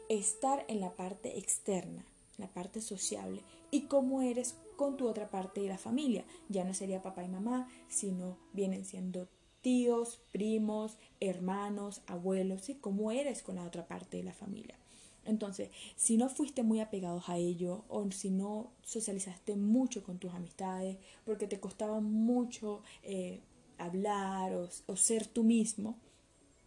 estar 0.09 0.65
en 0.69 0.81
la 0.81 0.93
parte 0.93 1.37
externa, 1.39 2.03
la 2.39 2.49
parte 2.49 2.81
sociable, 2.81 3.43
y 3.71 3.83
cómo 3.83 4.23
eres 4.23 4.55
con 4.77 4.97
tu 4.97 5.07
otra 5.07 5.29
parte 5.29 5.61
de 5.61 5.69
la 5.69 5.77
familia. 5.77 6.25
Ya 6.49 6.65
no 6.65 6.73
sería 6.73 7.03
papá 7.03 7.25
y 7.25 7.29
mamá, 7.29 7.69
sino 7.91 8.39
vienen 8.55 8.87
siendo 8.87 9.29
tíos, 9.63 10.21
primos, 10.33 10.99
hermanos, 11.21 12.03
abuelos, 12.07 12.69
y 12.69 12.75
cómo 12.75 13.13
eres 13.13 13.43
con 13.43 13.57
la 13.57 13.65
otra 13.65 13.87
parte 13.87 14.19
de 14.19 14.25
la 14.25 14.33
familia. 14.33 14.77
Entonces, 15.25 15.71
si 15.97 16.17
no 16.17 16.29
fuiste 16.29 16.63
muy 16.63 16.81
apegados 16.81 17.29
a 17.29 17.37
ello 17.37 17.85
o 17.89 18.11
si 18.11 18.31
no 18.31 18.73
socializaste 18.83 19.57
mucho 19.57 20.03
con 20.03 20.19
tus 20.19 20.33
amistades 20.33 20.99
porque 21.25 21.47
te 21.47 21.61
costaba 21.61 22.01
mucho 22.01 22.83
eh, 23.05 23.41
hablar 23.79 24.53
o, 24.55 24.97
ser 24.97 25.27
tú 25.27 25.45
mismo, 25.45 25.97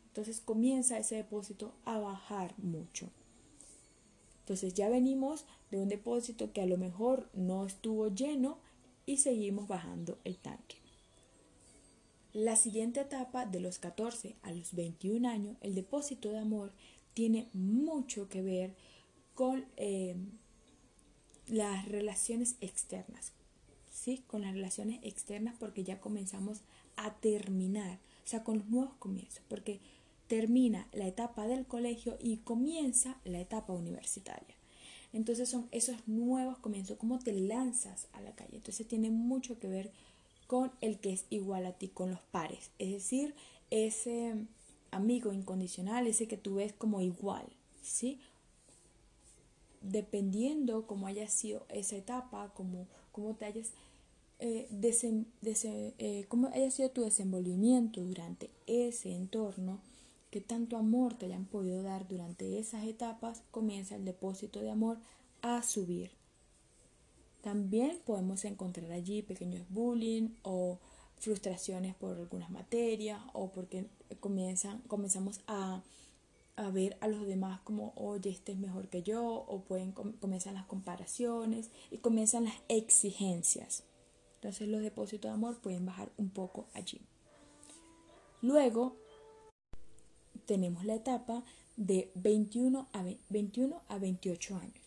entonces 0.08 0.40
comienza 0.40 0.98
ese 0.98 1.16
depósito 1.16 1.74
a 1.84 2.00
bajar 2.00 2.54
mucho. 2.58 3.10
Entonces 4.40 4.74
ya 4.74 4.90
venimos 4.90 5.46
de 5.72 5.80
un 5.80 5.90
depósito 5.90 6.54
que 6.54 6.62
a 6.62 6.66
lo 6.66 6.78
mejor 6.78 7.30
no 7.34 7.66
estuvo 7.66 8.08
lleno 8.08 8.60
y 9.06 9.18
seguimos 9.18 9.68
bajando 9.68 10.18
el 10.24 10.38
tanque. 10.38 10.85
La 12.36 12.58
siguiente 12.58 13.00
etapa, 13.00 13.46
de 13.46 13.62
los 13.62 13.80
14 13.80 14.36
a 14.42 14.52
los 14.52 14.76
21 14.76 15.26
años, 15.26 15.56
el 15.62 15.74
depósito 15.74 16.32
de 16.32 16.40
amor 16.40 16.74
tiene 17.14 17.48
mucho 17.54 18.28
que 18.28 18.42
ver 18.42 18.76
con 19.36 19.64
eh, 19.78 20.18
las 21.48 21.88
relaciones 21.88 22.58
externas, 22.60 23.32
¿sí? 23.90 24.22
Con 24.28 24.42
las 24.42 24.52
relaciones 24.52 25.00
externas 25.04 25.56
porque 25.58 25.86
ya 25.86 26.02
comenzamos 26.02 26.60
a 26.98 27.14
terminar, 27.14 28.00
o 28.26 28.28
sea, 28.28 28.44
con 28.44 28.58
los 28.58 28.68
nuevos 28.68 28.96
comienzos, 28.96 29.42
porque 29.48 29.80
termina 30.28 30.90
la 30.92 31.08
etapa 31.08 31.48
del 31.48 31.66
colegio 31.66 32.18
y 32.20 32.40
comienza 32.40 33.18
la 33.24 33.40
etapa 33.40 33.72
universitaria. 33.72 34.58
Entonces 35.14 35.48
son 35.48 35.70
esos 35.72 36.06
nuevos 36.06 36.58
comienzos, 36.58 36.98
cómo 36.98 37.18
te 37.18 37.32
lanzas 37.32 38.10
a 38.12 38.20
la 38.20 38.36
calle. 38.36 38.58
Entonces 38.58 38.86
tiene 38.86 39.10
mucho 39.10 39.58
que 39.58 39.70
ver 39.70 39.94
con 40.48 40.72
el 40.82 41.00
que 41.00 41.14
es 41.14 41.26
igual 41.30 41.66
a 41.66 41.74
ti, 41.74 41.88
con 41.88 42.12
los 42.12 42.22
pares. 42.22 42.72
Es 42.80 42.92
decir, 42.92 43.36
ese 43.70 44.36
amigo 44.92 45.34
incondicional, 45.34 46.08
ese 46.08 46.28
que 46.28 46.38
tú 46.38 46.56
ves 46.56 46.74
como 46.74 47.02
igual, 47.02 47.46
¿sí? 47.82 48.20
Dependiendo 49.82 50.88
cómo 50.88 51.08
haya 51.08 51.28
sido 51.28 51.66
esa 51.70 51.96
etapa, 51.96 52.52
cómo, 52.56 52.88
cómo 53.12 53.36
te 53.36 53.46
hayas... 53.46 53.72
Eh, 54.40 54.68
eh, 55.98 56.26
cómo 56.28 56.48
haya 56.48 56.70
sido 56.70 56.92
tu 56.92 57.04
desenvolvimiento 57.04 58.02
durante 58.02 58.50
ese 58.68 59.16
entorno, 59.16 59.80
que 60.30 60.42
tanto 60.42 60.76
amor 60.76 61.18
te 61.18 61.28
hayan 61.28 61.46
podido 61.46 61.82
dar 61.84 62.06
durante 62.10 62.60
esas 62.60 62.86
etapas, 62.86 63.44
comienza 63.52 63.96
el 63.96 64.04
depósito 64.04 64.60
de 64.60 64.72
amor 64.72 64.98
a 65.42 65.64
subir. 65.64 66.12
También 67.46 68.00
podemos 68.04 68.44
encontrar 68.44 68.92
allí 68.92 69.22
pequeños 69.22 69.70
bullying 69.70 70.30
o 70.42 70.80
frustraciones 71.20 71.94
por 71.94 72.18
algunas 72.18 72.50
materias 72.50 73.22
o 73.34 73.52
porque 73.52 73.86
comienzan, 74.20 74.80
comenzamos 74.88 75.42
a, 75.46 75.84
ver 76.74 76.98
a 77.02 77.08
los 77.08 77.28
demás 77.28 77.60
como, 77.62 77.94
oye, 77.98 78.32
este 78.32 78.54
es 78.54 78.58
mejor 78.58 78.88
que 78.88 79.04
yo, 79.04 79.24
o 79.24 79.62
pueden, 79.62 79.92
comienzan 79.92 80.56
las 80.56 80.66
comparaciones 80.66 81.70
y 81.92 82.00
comienzan 82.00 82.46
las 82.46 82.56
exigencias. 82.68 83.84
Entonces 84.38 84.68
los 84.68 84.82
depósitos 84.82 85.30
de 85.30 85.36
amor 85.36 85.60
pueden 85.62 85.86
bajar 85.86 86.12
un 86.18 86.32
poco 86.32 86.66
allí. 86.74 87.00
Luego 88.42 88.96
tenemos 90.48 90.84
la 90.84 90.96
etapa 90.96 91.44
de 91.78 92.12
21 92.16 92.88
a, 92.92 93.04
21 93.30 93.84
a 93.88 94.00
28 94.00 94.56
años. 94.56 94.85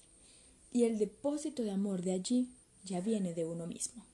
Y 0.78 0.84
el 0.84 0.96
depósito 0.96 1.64
de 1.64 1.72
amor 1.72 2.02
de 2.02 2.12
allí 2.12 2.46
ya 2.84 3.00
viene 3.00 3.34
de 3.34 3.44
uno 3.44 3.66
mismo. 3.66 4.04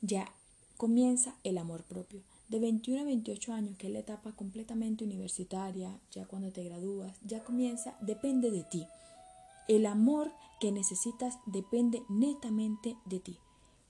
Ya 0.00 0.32
comienza 0.78 1.36
el 1.44 1.58
amor 1.58 1.82
propio. 1.82 2.22
De 2.48 2.58
21 2.58 3.02
a 3.02 3.04
28 3.04 3.52
años, 3.52 3.76
que 3.76 3.88
es 3.88 3.92
la 3.92 3.98
etapa 3.98 4.32
completamente 4.32 5.04
universitaria, 5.04 6.00
ya 6.12 6.24
cuando 6.24 6.50
te 6.50 6.64
gradúas, 6.64 7.14
ya 7.26 7.44
comienza, 7.44 7.94
depende 8.00 8.50
de 8.50 8.64
ti. 8.64 8.86
El 9.68 9.84
amor 9.84 10.32
que 10.60 10.72
necesitas 10.72 11.36
depende 11.44 12.04
netamente 12.08 12.96
de 13.04 13.20
ti. 13.20 13.36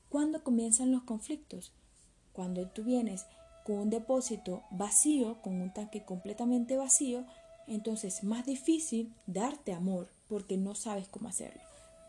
¿Cuándo 0.09 0.43
comienzan 0.43 0.91
los 0.91 1.05
conflictos? 1.05 1.71
Cuando 2.33 2.67
tú 2.67 2.83
vienes 2.83 3.27
con 3.65 3.77
un 3.77 3.91
depósito 3.91 4.65
vacío, 4.73 5.41
con 5.41 5.61
un 5.61 5.73
tanque 5.73 6.05
completamente 6.05 6.77
vacío, 6.77 7.27
entonces 7.69 8.17
es 8.17 8.25
más 8.25 8.45
difícil 8.45 9.15
darte 9.29 9.73
amor 9.73 10.09
porque 10.31 10.57
no 10.57 10.75
sabes 10.75 11.09
cómo 11.09 11.29
hacerlo. 11.29 11.61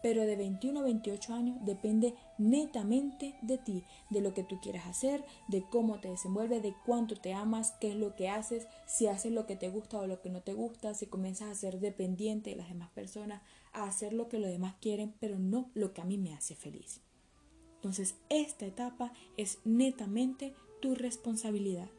Pero 0.01 0.25
de 0.25 0.36
21 0.36 0.79
a 0.79 0.84
28 0.84 1.34
años 1.34 1.57
depende 1.65 2.15
netamente 2.38 3.36
de 3.41 3.57
ti, 3.57 3.84
de 4.10 4.21
lo 4.21 4.34
que 4.34 4.43
tú 4.43 4.60
quieras 4.62 4.88
hacer, 4.88 5.23
de 5.47 5.63
cómo 5.69 5.99
te 5.99 6.10
desenvuelves, 6.10 6.63
de 6.63 6.75
cuánto 6.86 7.15
te 7.15 7.34
amas, 7.34 7.73
qué 7.79 7.89
es 7.89 7.95
lo 7.95 8.15
que 8.15 8.29
haces, 8.29 8.67
si 8.88 9.07
haces 9.07 9.31
lo 9.31 9.45
que 9.45 9.55
te 9.55 9.69
gusta 9.69 9.99
o 9.99 10.07
lo 10.07 10.21
que 10.21 10.29
no 10.29 10.41
te 10.41 10.53
gusta, 10.53 10.93
si 10.93 11.07
comienzas 11.07 11.49
a 11.49 11.55
ser 11.55 11.79
dependiente 11.79 12.51
de 12.51 12.55
las 12.55 12.69
demás 12.69 12.89
personas, 12.91 13.43
a 13.73 13.84
hacer 13.84 14.13
lo 14.13 14.27
que 14.27 14.39
los 14.39 14.49
demás 14.49 14.75
quieren, 14.81 15.13
pero 15.19 15.38
no 15.38 15.69
lo 15.73 15.93
que 15.93 16.01
a 16.01 16.05
mí 16.05 16.17
me 16.17 16.34
hace 16.34 16.55
feliz. 16.55 17.01
Entonces, 17.75 18.15
esta 18.29 18.65
etapa 18.65 19.12
es 19.38 19.60
netamente 19.65 20.53
tu 20.81 20.95
responsabilidad. 20.95 21.89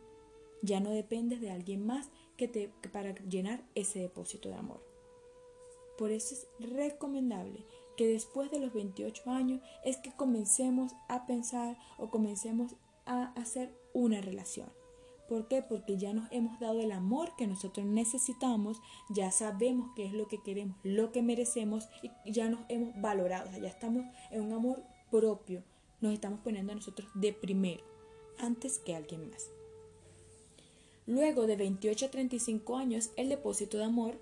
Ya 0.63 0.81
no 0.81 0.91
dependes 0.91 1.41
de 1.41 1.51
alguien 1.51 1.85
más 1.85 2.09
que 2.37 2.47
te, 2.49 2.73
para 2.93 3.15
llenar 3.15 3.65
ese 3.75 4.01
depósito 4.01 4.49
de 4.49 4.55
amor. 4.57 4.92
Por 6.03 6.11
eso 6.11 6.35
es 6.35 6.49
recomendable 6.59 7.65
que 7.97 8.09
después 8.09 8.51
de 8.51 8.59
los 8.59 8.73
28 8.73 9.31
años 9.31 9.61
es 9.85 9.99
que 9.99 10.11
comencemos 10.11 10.91
a 11.09 11.27
pensar 11.27 11.79
o 11.97 12.11
comencemos 12.11 12.75
a 13.07 13.27
hacer 13.41 13.73
una 13.95 14.21
relación. 14.21 14.69
¿Por 15.29 15.47
qué? 15.47 15.63
Porque 15.63 15.99
ya 15.99 16.13
nos 16.13 16.27
hemos 16.33 16.59
dado 16.59 16.81
el 16.81 16.91
amor 16.91 17.37
que 17.37 17.47
nosotros 17.47 17.87
necesitamos, 17.87 18.81
ya 19.11 19.31
sabemos 19.31 19.93
qué 19.95 20.07
es 20.07 20.13
lo 20.13 20.27
que 20.27 20.43
queremos, 20.43 20.77
lo 20.83 21.13
que 21.13 21.23
merecemos 21.23 21.89
y 22.03 22.33
ya 22.33 22.49
nos 22.49 22.63
hemos 22.69 23.01
valorado, 23.01 23.57
ya 23.57 23.69
estamos 23.69 24.05
en 24.33 24.43
un 24.43 24.53
amor 24.55 24.83
propio, 25.09 25.63
nos 26.01 26.15
estamos 26.15 26.41
poniendo 26.41 26.73
a 26.73 26.75
nosotros 26.75 27.09
de 27.15 27.33
primero, 27.33 27.85
antes 28.39 28.81
que 28.81 28.97
alguien 28.97 29.31
más. 29.31 29.51
Luego 31.07 31.47
de 31.47 31.55
28 31.55 32.07
a 32.07 32.11
35 32.11 32.77
años, 32.77 33.13
el 33.15 33.29
depósito 33.29 33.79
de 33.79 33.85
amor 33.85 34.19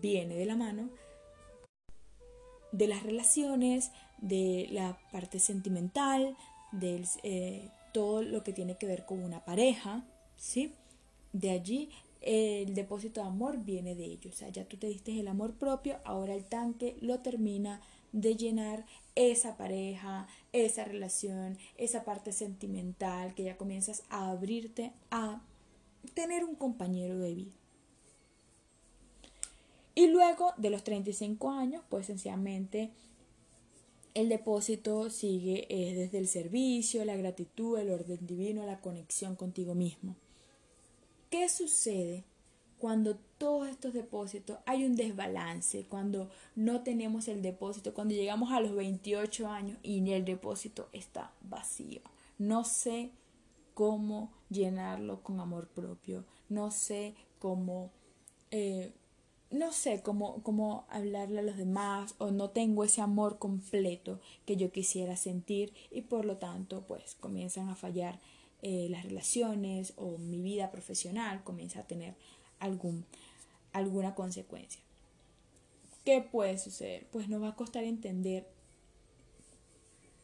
viene 0.00 0.36
de 0.36 0.46
la 0.46 0.56
mano 0.56 0.88
de 2.72 2.88
las 2.88 3.02
relaciones, 3.02 3.92
de 4.18 4.68
la 4.70 4.98
parte 5.12 5.38
sentimental, 5.38 6.36
de 6.72 7.04
eh, 7.22 7.68
todo 7.92 8.22
lo 8.22 8.42
que 8.42 8.52
tiene 8.52 8.76
que 8.76 8.86
ver 8.86 9.04
con 9.04 9.22
una 9.22 9.44
pareja, 9.44 10.04
¿sí? 10.36 10.72
De 11.32 11.50
allí 11.50 11.90
el 12.22 12.74
depósito 12.74 13.20
de 13.20 13.26
amor 13.26 13.58
viene 13.58 13.94
de 13.94 14.04
ello. 14.04 14.30
O 14.30 14.32
sea, 14.32 14.48
ya 14.48 14.64
tú 14.64 14.76
te 14.76 14.86
diste 14.86 15.18
el 15.18 15.28
amor 15.28 15.54
propio, 15.54 15.98
ahora 16.04 16.34
el 16.34 16.44
tanque 16.44 16.96
lo 17.00 17.18
termina 17.20 17.80
de 18.12 18.36
llenar 18.36 18.86
esa 19.14 19.56
pareja, 19.56 20.28
esa 20.52 20.84
relación, 20.84 21.58
esa 21.76 22.04
parte 22.04 22.32
sentimental, 22.32 23.34
que 23.34 23.44
ya 23.44 23.56
comienzas 23.56 24.04
a 24.08 24.30
abrirte 24.30 24.92
a 25.10 25.42
tener 26.14 26.44
un 26.44 26.54
compañero 26.54 27.18
de 27.18 27.34
vida. 27.34 27.61
Y 29.94 30.06
luego 30.08 30.52
de 30.56 30.70
los 30.70 30.84
35 30.84 31.50
años, 31.50 31.82
pues 31.88 32.06
sencillamente 32.06 32.90
el 34.14 34.28
depósito 34.28 35.10
sigue 35.10 35.66
desde 35.68 36.18
el 36.18 36.28
servicio, 36.28 37.04
la 37.04 37.16
gratitud, 37.16 37.78
el 37.78 37.90
orden 37.90 38.26
divino, 38.26 38.64
la 38.66 38.80
conexión 38.80 39.36
contigo 39.36 39.74
mismo. 39.74 40.16
¿Qué 41.30 41.48
sucede 41.48 42.24
cuando 42.82 43.16
todos 43.38 43.68
estos 43.68 43.94
depósitos 43.94 44.58
hay 44.66 44.84
un 44.84 44.96
desbalance, 44.96 45.86
cuando 45.88 46.28
no 46.56 46.82
tenemos 46.82 47.28
el 47.28 47.40
depósito, 47.40 47.94
cuando 47.94 48.12
llegamos 48.12 48.50
a 48.50 48.58
los 48.58 48.74
28 48.74 49.46
años 49.46 49.78
y 49.84 50.10
el 50.10 50.24
depósito 50.24 50.88
está 50.92 51.30
vacío. 51.42 52.00
No 52.38 52.64
sé 52.64 53.12
cómo 53.74 54.32
llenarlo 54.50 55.22
con 55.22 55.38
amor 55.38 55.68
propio, 55.68 56.24
no 56.48 56.72
sé 56.72 57.14
cómo, 57.38 57.92
eh, 58.50 58.92
no 59.52 59.72
sé 59.72 60.02
cómo, 60.02 60.42
cómo 60.42 60.86
hablarle 60.88 61.40
a 61.40 61.42
los 61.42 61.56
demás 61.56 62.14
o 62.18 62.30
no 62.30 62.50
tengo 62.50 62.84
ese 62.84 63.02
amor 63.02 63.38
completo 63.38 64.20
que 64.46 64.56
yo 64.56 64.72
quisiera 64.72 65.16
sentir 65.16 65.72
y 65.90 66.02
por 66.02 66.24
lo 66.24 66.38
tanto 66.38 66.82
pues 66.82 67.14
comienzan 67.20 67.68
a 67.68 67.76
fallar 67.76 68.18
eh, 68.62 68.88
las 68.90 69.04
relaciones 69.04 69.92
o 69.96 70.18
mi 70.18 70.40
vida 70.40 70.70
profesional 70.70 71.44
comienza 71.44 71.80
a 71.80 71.86
tener 71.86 72.14
algún, 72.60 73.04
alguna 73.72 74.14
consecuencia. 74.14 74.80
¿Qué 76.04 76.20
puede 76.20 76.58
suceder? 76.58 77.06
Pues 77.12 77.28
nos 77.28 77.42
va 77.42 77.48
a 77.48 77.56
costar 77.56 77.84
entender 77.84 78.48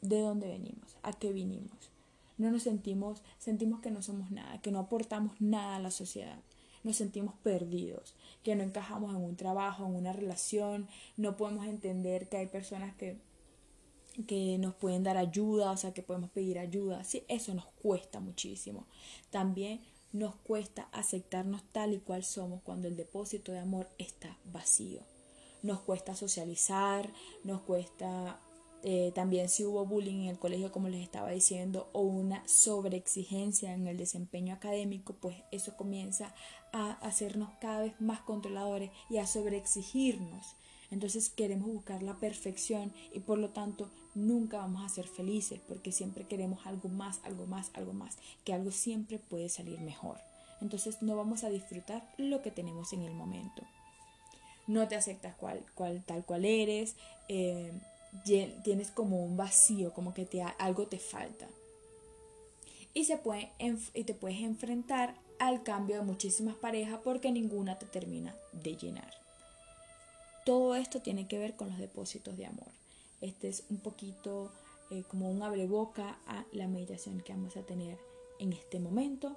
de 0.00 0.20
dónde 0.20 0.48
venimos, 0.48 0.96
a 1.02 1.12
qué 1.12 1.32
vinimos. 1.32 1.90
No 2.38 2.50
nos 2.50 2.62
sentimos, 2.62 3.22
sentimos 3.38 3.80
que 3.80 3.90
no 3.90 4.00
somos 4.02 4.30
nada, 4.30 4.60
que 4.62 4.70
no 4.70 4.78
aportamos 4.78 5.40
nada 5.40 5.76
a 5.76 5.80
la 5.80 5.90
sociedad. 5.90 6.38
Nos 6.88 6.96
sentimos 6.96 7.35
perdidos, 7.42 8.14
que 8.42 8.57
no 8.57 8.62
encajamos 8.62 9.14
en 9.14 9.22
un 9.22 9.37
trabajo, 9.37 9.85
en 9.85 9.94
una 9.94 10.14
relación, 10.14 10.88
no 11.18 11.37
podemos 11.37 11.66
entender 11.66 12.31
que 12.31 12.38
hay 12.38 12.46
personas 12.46 12.96
que, 12.96 13.18
que 14.27 14.57
nos 14.57 14.74
pueden 14.74 15.03
dar 15.03 15.18
ayuda, 15.18 15.70
o 15.70 15.77
sea, 15.77 15.92
que 15.92 16.03
podemos 16.03 16.31
pedir 16.31 16.59
ayuda. 16.59 17.05
Sí, 17.05 17.24
eso 17.29 17.53
nos 17.53 17.66
cuesta 17.83 18.20
muchísimo. 18.20 18.87
También 19.29 19.83
nos 20.14 20.35
cuesta 20.37 20.88
aceptarnos 20.92 21.62
tal 21.72 21.92
y 21.92 21.98
cual 21.98 22.24
somos 22.24 22.62
cuando 22.62 22.88
el 22.88 22.96
depósito 22.96 23.53
de 23.53 23.59
amor 23.59 23.90
está 23.98 24.38
vacío. 24.46 25.03
Nos 25.62 25.81
cuesta 25.81 26.14
socializar, 26.14 27.12
nos 27.44 27.61
cuesta 27.61 28.40
eh, 28.85 29.11
también 29.12 29.48
si 29.48 29.64
hubo 29.64 29.85
bullying 29.85 30.22
en 30.22 30.29
el 30.29 30.38
colegio, 30.38 30.70
como 30.70 30.88
les 30.88 31.03
estaba 31.03 31.31
diciendo, 31.31 31.88
o 31.92 32.03
una 32.03 32.46
sobreexigencia 32.46 33.74
en 33.74 33.88
el 33.88 33.96
desempeño 33.96 34.55
académico, 34.55 35.14
pues 35.14 35.37
eso 35.51 35.77
comienza 35.77 36.33
a 36.72 36.92
hacernos 37.00 37.50
cada 37.61 37.83
vez 37.83 38.00
más 38.00 38.20
controladores 38.20 38.90
y 39.11 39.18
a 39.18 39.26
sobreexigirnos. 39.26 40.54
Entonces 40.90 41.28
queremos 41.28 41.68
buscar 41.68 42.02
la 42.02 42.14
perfección 42.14 42.92
y 43.12 43.20
por 43.20 43.38
lo 43.38 43.50
tanto 43.50 43.90
nunca 44.14 44.59
vamos 44.59 44.85
a 44.85 44.88
ser 44.88 45.07
felices 45.07 45.61
porque 45.68 45.92
siempre 45.92 46.26
queremos 46.26 46.66
algo 46.66 46.88
más, 46.88 47.20
algo 47.24 47.46
más, 47.46 47.70
algo 47.74 47.92
más, 47.92 48.16
que 48.44 48.54
algo 48.54 48.70
siempre 48.70 49.18
puede 49.18 49.48
salir 49.48 49.81
mejor. 49.81 50.18
Entonces 50.61 51.02
no 51.02 51.16
vamos 51.16 51.44
a 51.44 51.50
disfrutar 51.50 52.09
lo 52.16 52.42
que 52.42 52.50
tenemos 52.50 52.92
en 52.92 53.02
el 53.02 53.12
momento. 53.12 53.62
No 54.66 54.88
te 54.88 54.96
aceptas 54.96 55.35
cual, 55.37 55.64
cual, 55.74 56.02
tal 56.04 56.24
cual 56.24 56.44
eres, 56.44 56.96
eh, 57.28 57.72
tienes 58.64 58.90
como 58.90 59.24
un 59.24 59.37
vacío, 59.37 59.92
como 59.92 60.14
que 60.14 60.24
te, 60.24 60.42
algo 60.42 60.87
te 60.87 60.98
falta. 60.98 61.48
Y, 62.94 63.04
se 63.04 63.18
puede, 63.18 63.52
y 63.94 64.04
te 64.04 64.14
puedes 64.14 64.40
enfrentar 64.40 65.14
al 65.38 65.62
cambio 65.62 65.96
de 65.96 66.03
muchísimas 66.03 66.57
parejas 66.57 67.01
porque 67.03 67.31
ninguna 67.31 67.79
te 67.79 67.87
termina 67.87 68.35
de 68.53 68.77
llenar. 68.77 69.12
Todo 70.44 70.74
esto 70.74 71.01
tiene 71.01 71.29
que 71.29 71.38
ver 71.38 71.57
con 71.57 71.68
los 71.68 71.79
depósitos 71.79 72.37
de 72.37 72.46
amor. 72.46 72.68
Este 73.20 73.48
es 73.48 73.64
un 73.70 73.79
poquito 73.79 74.51
eh, 74.90 75.05
como 75.09 75.31
un 75.31 75.42
abreboca 75.42 76.18
a 76.27 76.44
la 76.53 76.66
meditación 76.66 77.20
que 77.20 77.33
vamos 77.33 77.57
a 77.57 77.62
tener 77.62 77.98
en 78.38 78.53
este 78.53 78.81
momento. 78.81 79.37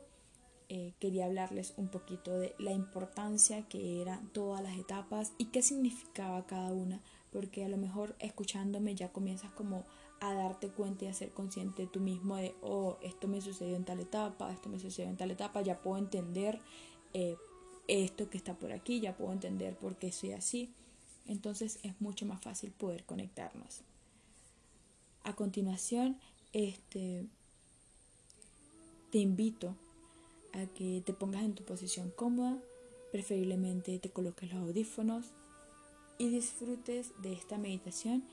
Eh, 0.70 0.94
quería 1.00 1.26
hablarles 1.26 1.74
un 1.76 1.90
poquito 1.90 2.40
de 2.40 2.56
la 2.58 2.72
importancia 2.72 3.68
que 3.68 4.02
eran 4.02 4.32
todas 4.32 4.64
las 4.64 4.78
etapas 4.78 5.34
y 5.38 5.46
qué 5.46 5.62
significaba 5.62 6.48
cada 6.48 6.72
una, 6.72 7.02
porque 7.34 7.66
a 7.66 7.68
lo 7.68 7.76
mejor 7.76 8.16
escuchándome 8.20 8.96
ya 8.96 9.12
comienzas 9.12 9.52
como 9.52 9.84
a 10.22 10.34
darte 10.34 10.70
cuenta 10.70 11.06
y 11.06 11.08
a 11.10 11.14
ser 11.14 11.32
consciente 11.32 11.88
tú 11.88 12.00
mismo 12.00 12.38
de, 12.38 12.56
oh, 12.62 12.98
esto 13.02 13.28
me 13.28 13.42
sucedió 13.42 13.76
en 13.76 13.84
tal 13.84 14.00
etapa, 14.00 14.54
esto 14.54 14.70
me 14.70 14.80
sucedió 14.80 15.10
en 15.10 15.18
tal 15.18 15.32
etapa, 15.32 15.62
ya 15.62 15.82
puedo 15.82 15.98
entender 15.98 16.60
eh, 17.14 17.36
esto 17.88 18.30
que 18.30 18.38
está 18.38 18.54
por 18.54 18.72
aquí, 18.72 19.02
ya 19.02 19.18
puedo 19.18 19.34
entender 19.34 19.76
por 19.76 19.98
qué 19.98 20.14
soy 20.14 20.32
así 20.32 20.74
entonces 21.28 21.80
es 21.84 22.00
mucho 22.02 22.26
más 22.26 22.42
fácil 22.42 22.72
poder 22.72 23.06
conectarnos. 23.06 23.82
A 25.24 25.36
continuación, 25.36 26.20
este, 26.52 27.26
te 29.12 29.20
invito 29.20 29.76
a 30.54 30.66
que 30.66 31.02
te 31.06 31.14
pongas 31.14 31.44
en 31.44 31.54
tu 31.54 31.64
posición 31.64 32.12
cómoda, 32.12 32.58
preferiblemente 33.12 33.98
te 34.00 34.10
coloques 34.10 34.52
los 34.52 34.62
audífonos 34.62 35.28
y 36.18 36.30
disfrutes 36.30 37.12
de 37.22 37.34
esta 37.34 37.58
meditación 37.58 38.24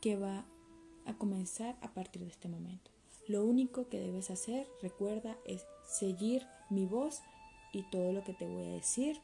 que 0.00 0.16
va 0.16 0.38
a 0.38 0.44
comenzar 1.18 1.76
a 1.82 1.92
partir 1.92 2.22
de 2.22 2.28
este 2.28 2.48
momento. 2.48 2.90
Lo 3.26 3.44
único 3.44 3.88
que 3.88 4.00
debes 4.00 4.30
hacer, 4.30 4.66
recuerda, 4.82 5.36
es 5.44 5.64
seguir 5.84 6.46
mi 6.70 6.86
voz 6.86 7.20
y 7.72 7.82
todo 7.90 8.12
lo 8.12 8.24
que 8.24 8.34
te 8.34 8.46
voy 8.46 8.64
a 8.64 8.72
decir 8.72 9.20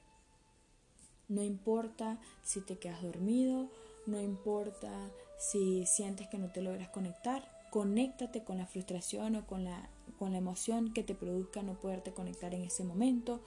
no 1.29 1.43
importa 1.43 2.19
si 2.43 2.61
te 2.61 2.79
quedas 2.79 3.03
dormido, 3.03 3.69
no 4.07 4.21
importa 4.21 5.11
si 5.39 5.85
sientes 5.87 6.29
que 6.29 6.39
no 6.39 6.51
te 6.53 6.63
logras 6.63 6.89
conectar, 6.91 7.51
conéctate 7.71 8.45
con 8.45 8.59
la 8.59 8.67
frustración 8.67 9.37
o 9.37 9.47
con 9.47 9.65
la 9.65 9.91
con 10.19 10.33
la 10.33 10.39
emoción 10.39 10.95
que 10.95 11.03
te 11.03 11.15
produzca 11.15 11.63
no 11.63 11.79
poderte 11.79 12.15
conectar 12.15 12.55
en 12.55 12.63
ese 12.63 12.85
momento. 12.85 13.43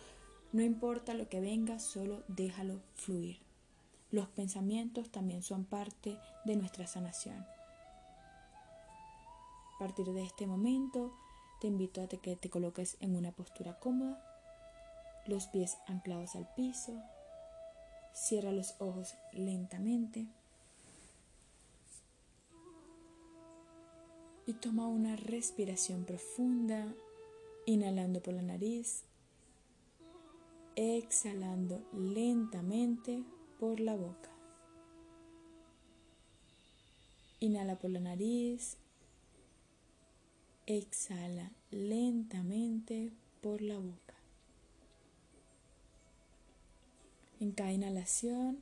No 0.52 0.62
importa 0.62 1.16
lo 1.16 1.28
que 1.28 1.40
venga, 1.40 1.80
solo 1.80 2.24
déjalo 2.28 2.82
fluir. 2.94 3.40
Los 4.12 4.28
pensamientos 4.28 5.10
también 5.10 5.42
son 5.42 5.66
parte 5.66 6.20
de 6.46 6.56
nuestra 6.58 6.86
sanación. 6.86 7.44
Partir 9.80 10.12
de 10.12 10.24
este 10.24 10.46
momento, 10.46 11.14
te 11.62 11.68
invito 11.68 12.02
a 12.02 12.08
que 12.08 12.36
te 12.36 12.50
coloques 12.50 12.98
en 13.00 13.16
una 13.16 13.32
postura 13.32 13.80
cómoda, 13.80 14.22
los 15.26 15.48
pies 15.48 15.78
anclados 15.88 16.36
al 16.36 16.54
piso, 16.54 17.02
cierra 18.14 18.52
los 18.52 18.76
ojos 18.80 19.16
lentamente 19.32 20.28
y 24.46 24.54
toma 24.54 24.88
una 24.88 25.16
respiración 25.16 26.04
profunda, 26.04 26.94
inhalando 27.66 28.22
por 28.22 28.34
la 28.34 28.42
nariz, 28.42 29.04
exhalando 30.76 31.82
lentamente 31.94 33.24
por 33.60 33.80
la 33.80 33.96
boca. 33.96 34.30
Inhala 37.40 37.78
por 37.78 37.92
la 37.92 38.02
nariz, 38.02 38.78
exhala 40.78 41.52
lentamente 41.72 43.12
por 43.42 43.62
la 43.62 43.80
boca. 43.80 44.14
En 47.40 47.52
cada 47.52 47.72
inhalación, 47.72 48.60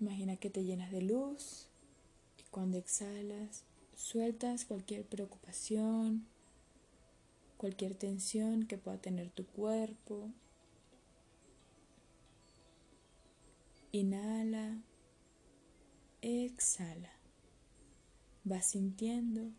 imagina 0.00 0.36
que 0.36 0.48
te 0.48 0.64
llenas 0.64 0.90
de 0.90 1.02
luz 1.02 1.68
cuando 2.50 2.78
exhalas, 2.78 3.64
sueltas 3.94 4.64
cualquier 4.64 5.04
preocupación, 5.04 6.26
cualquier 7.58 7.94
tensión 7.94 8.66
que 8.66 8.78
pueda 8.78 8.96
tener 8.98 9.30
tu 9.30 9.46
cuerpo. 9.46 10.30
Inhala, 13.92 14.82
exhala. 16.22 17.21
Vas 18.44 18.66
sintiendo 18.66 19.52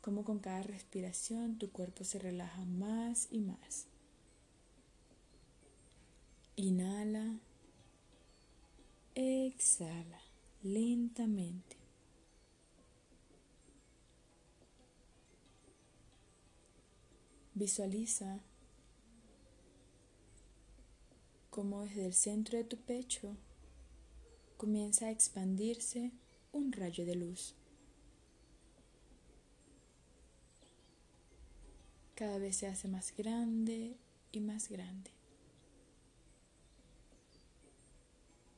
cómo 0.00 0.24
con 0.24 0.38
cada 0.38 0.62
respiración 0.62 1.58
tu 1.58 1.70
cuerpo 1.70 2.04
se 2.04 2.18
relaja 2.18 2.64
más 2.64 3.28
y 3.30 3.40
más. 3.40 3.86
Inhala, 6.56 7.40
exhala 9.14 10.20
lentamente. 10.62 11.76
Visualiza 17.54 18.40
cómo 21.50 21.82
desde 21.82 22.06
el 22.06 22.14
centro 22.14 22.56
de 22.56 22.64
tu 22.64 22.76
pecho 22.76 23.36
comienza 24.56 25.06
a 25.06 25.10
expandirse 25.10 26.12
un 26.52 26.72
rayo 26.72 27.04
de 27.04 27.16
luz. 27.16 27.57
Cada 32.18 32.38
vez 32.38 32.56
se 32.56 32.66
hace 32.66 32.88
más 32.88 33.14
grande 33.16 33.96
y 34.32 34.40
más 34.40 34.68
grande. 34.68 35.12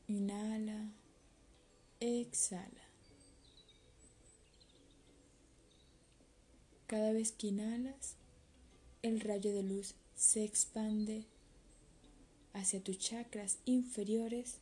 Inhala, 0.09 0.95
exhala. 2.01 2.89
Cada 6.87 7.13
vez 7.13 7.33
que 7.33 7.49
inhalas, 7.49 8.17
el 9.03 9.21
rayo 9.21 9.53
de 9.53 9.63
luz 9.63 9.95
se 10.17 10.43
expande 10.43 11.27
hacia 12.55 12.83
tus 12.83 12.99
chakras 12.99 13.59
inferiores 13.67 14.57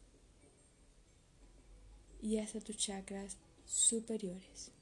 y 2.21 2.39
hacia 2.39 2.61
tus 2.61 2.77
chakras 2.79 3.37
superiores. 3.65 4.73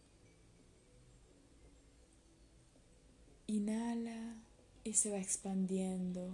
Inhala 3.48 4.42
y 4.82 4.94
se 4.94 5.12
va 5.12 5.18
expandiendo. 5.18 6.30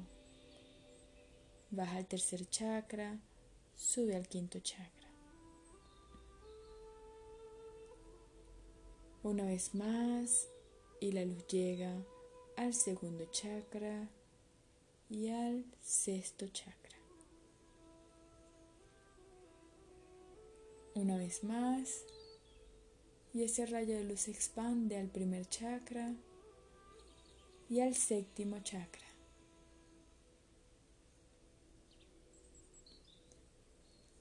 Baja 1.71 1.99
al 1.99 2.07
tercer 2.07 2.49
chakra, 2.49 3.21
sube 3.75 4.17
al 4.17 4.29
quinto 4.29 4.61
chakra. 4.61 5.11
Una 9.23 9.45
vez 9.45 9.75
más 9.75 10.49
y 11.01 11.13
la 11.13 11.27
luz 11.27 11.47
llega 11.49 11.95
al 12.57 12.73
segundo 12.73 13.27
chakra 13.31 14.09
y 15.11 15.29
al 15.29 15.67
sexto 15.83 16.49
chakra. 16.49 16.97
Una 20.95 21.17
vez 21.19 21.45
más, 21.45 22.05
y 23.35 23.43
ese 23.43 23.67
rayo 23.67 23.97
de 23.97 24.05
luz 24.05 24.21
se 24.21 24.31
expande 24.31 24.97
al 24.97 25.09
primer 25.09 25.47
chakra 25.47 26.15
y 27.73 27.81
al 27.81 27.95
séptimo 27.95 28.59
chakra. 28.59 29.07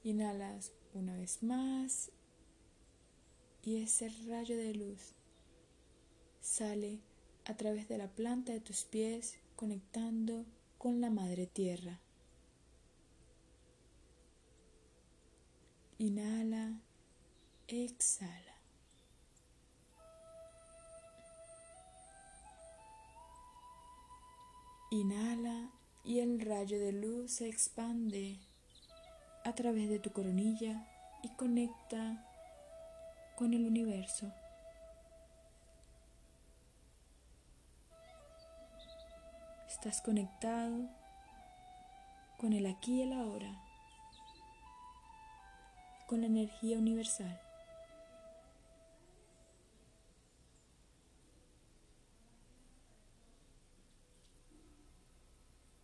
Inhalas 0.04 0.72
una 0.94 1.14
vez 1.18 1.42
más 1.42 2.10
y 3.62 3.82
ese 3.82 4.08
rayo 4.26 4.56
de 4.56 4.72
luz 4.72 5.12
sale 6.40 7.00
a 7.44 7.54
través 7.54 7.90
de 7.90 7.98
la 7.98 8.08
planta 8.08 8.52
de 8.52 8.60
tus 8.60 8.84
pies 8.84 9.38
conectando 9.54 10.46
con 10.78 11.02
la 11.02 11.10
madre 11.10 11.46
tierra. 11.46 12.00
Inhala, 15.98 16.80
exhala. 17.68 18.51
Inhala 24.92 25.70
y 26.04 26.18
el 26.18 26.38
rayo 26.38 26.78
de 26.78 26.92
luz 26.92 27.36
se 27.36 27.48
expande 27.48 28.38
a 29.42 29.54
través 29.54 29.88
de 29.88 29.98
tu 29.98 30.12
coronilla 30.12 30.86
y 31.22 31.30
conecta 31.30 32.28
con 33.38 33.54
el 33.54 33.64
universo. 33.64 34.30
Estás 39.66 40.02
conectado 40.02 40.90
con 42.36 42.52
el 42.52 42.66
aquí 42.66 42.98
y 42.98 43.02
el 43.04 43.14
ahora, 43.14 43.62
con 46.06 46.20
la 46.20 46.26
energía 46.26 46.76
universal. 46.76 47.40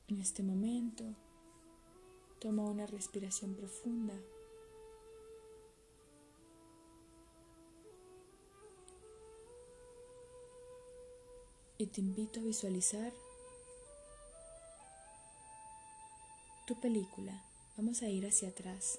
En 0.09 0.21
este 0.21 0.43
momento, 0.43 1.05
toma 2.41 2.65
una 2.65 2.87
respiración 2.87 3.55
profunda. 3.55 4.15
Y 11.77 11.87
te 11.89 12.01
invito 12.01 12.41
a 12.41 12.43
visualizar 12.43 13.13
tu 16.67 16.81
película. 16.81 17.45
Vamos 17.77 18.01
a 18.01 18.09
ir 18.09 18.27
hacia 18.27 18.49
atrás. 18.49 18.99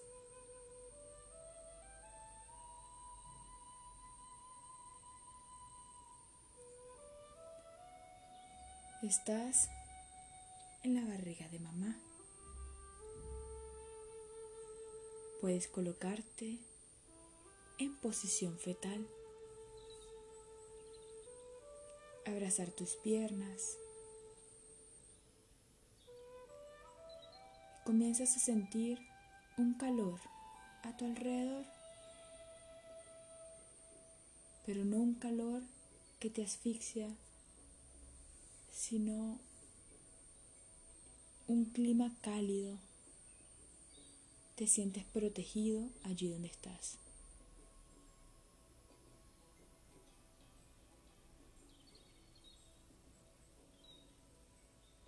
Estás 9.02 9.70
en 10.84 10.96
la 10.96 11.06
barriga 11.06 11.48
de 11.50 11.60
mamá. 11.60 12.00
Puedes 15.42 15.68
colocarte 15.68 16.60
en 17.78 17.96
posición 17.98 18.58
fetal. 18.58 19.08
Abrazar 22.26 22.72
tus 22.72 22.96
piernas 22.98 23.78
comienzas 27.86 28.36
a 28.36 28.40
sentir 28.40 29.00
un 29.58 29.74
calor 29.74 30.20
a 30.84 30.96
tu 30.96 31.06
alrededor, 31.06 31.66
pero 34.66 34.86
no 34.86 34.98
un 34.98 35.16
calor 35.16 35.64
que 36.20 36.30
te 36.30 36.44
asfixia, 36.44 37.10
sino 38.72 39.40
un 41.50 41.66
clima 41.66 42.16
cálido. 42.22 42.78
Te 44.56 44.68
sientes 44.68 45.04
protegido 45.06 45.90
allí 46.04 46.30
donde 46.30 46.48
estás. 46.48 47.00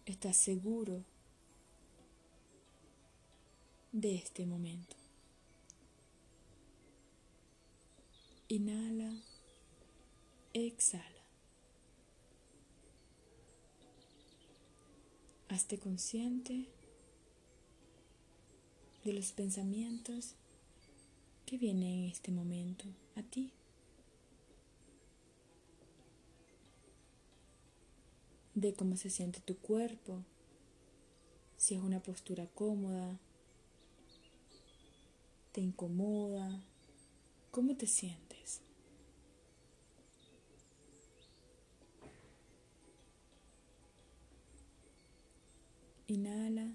Estás 0.07 0.35
seguro 0.35 1.03
de 3.91 4.15
este 4.15 4.47
momento. 4.47 4.95
Inhala, 8.47 9.13
exhala. 10.53 11.20
Hazte 15.51 15.77
consciente 15.77 16.69
de 19.03 19.11
los 19.11 19.33
pensamientos 19.33 20.35
que 21.45 21.57
vienen 21.57 22.03
en 22.03 22.05
este 22.05 22.31
momento 22.31 22.85
a 23.17 23.21
ti. 23.21 23.51
De 28.55 28.73
cómo 28.73 28.95
se 28.95 29.09
siente 29.09 29.41
tu 29.41 29.57
cuerpo, 29.57 30.23
si 31.57 31.75
es 31.75 31.81
una 31.81 31.99
postura 32.01 32.47
cómoda, 32.55 33.19
te 35.51 35.59
incomoda, 35.59 36.63
cómo 37.51 37.75
te 37.75 37.87
sientes. 37.87 38.30
Inhala, 46.13 46.67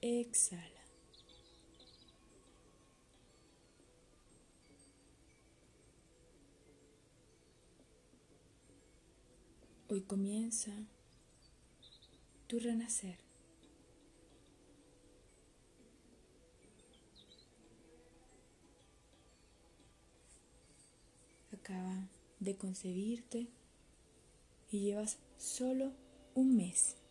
exhala. 0.00 0.82
Hoy 9.90 10.00
comienza 10.04 10.72
tu 12.46 12.58
renacer. 12.60 13.18
Acaba 21.52 22.08
de 22.40 22.56
concebirte 22.56 23.48
y 24.70 24.80
llevas 24.80 25.18
solo 25.36 25.92
un 26.34 26.56
mes. 26.56 27.01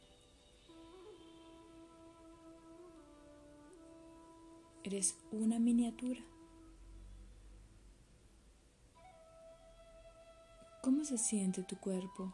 Eres 4.83 5.15
una 5.31 5.59
miniatura. 5.59 6.21
¿Cómo 10.81 11.05
se 11.05 11.19
siente 11.19 11.61
tu 11.61 11.77
cuerpo? 11.77 12.33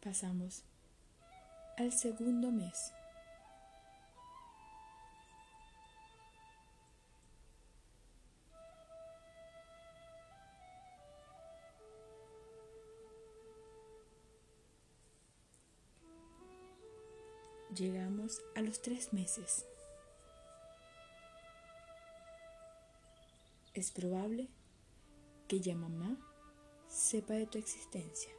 Pasamos 0.00 0.62
al 1.78 1.92
segundo 1.92 2.52
mes. 2.52 2.92
Llegamos 17.74 18.42
a 18.54 18.60
los 18.60 18.82
tres 18.82 19.14
meses. 19.14 19.64
Es 23.72 23.90
probable 23.90 24.50
que 25.48 25.60
ya 25.60 25.74
mamá 25.74 26.18
sepa 26.86 27.32
de 27.32 27.46
tu 27.46 27.56
existencia. 27.56 28.30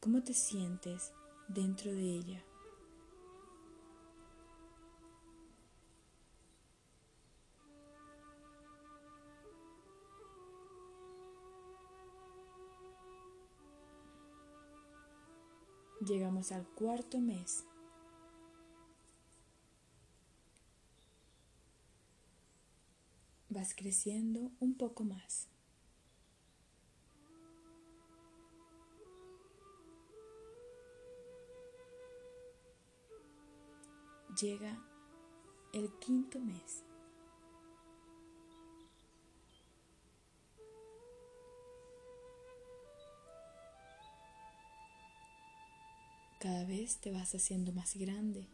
¿Cómo 0.00 0.24
te 0.24 0.34
sientes 0.34 1.12
dentro 1.46 1.92
de 1.92 2.02
ella? 2.02 2.44
Llegamos 16.00 16.52
al 16.52 16.66
cuarto 16.66 17.18
mes. 17.18 17.64
Vas 23.48 23.74
creciendo 23.74 24.50
un 24.60 24.74
poco 24.74 25.04
más. 25.04 25.50
llega 34.40 34.78
el 35.72 35.90
quinto 35.98 36.40
mes. 36.40 36.84
Cada 46.40 46.64
vez 46.64 46.96
te 46.96 47.12
vas 47.12 47.34
haciendo 47.34 47.72
más 47.72 47.96
grande. 47.96 48.48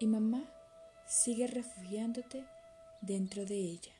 Y 0.00 0.06
mamá 0.06 0.44
sigue 1.06 1.46
refugiándote 1.46 2.44
dentro 3.00 3.46
de 3.46 3.56
ella. 3.56 3.94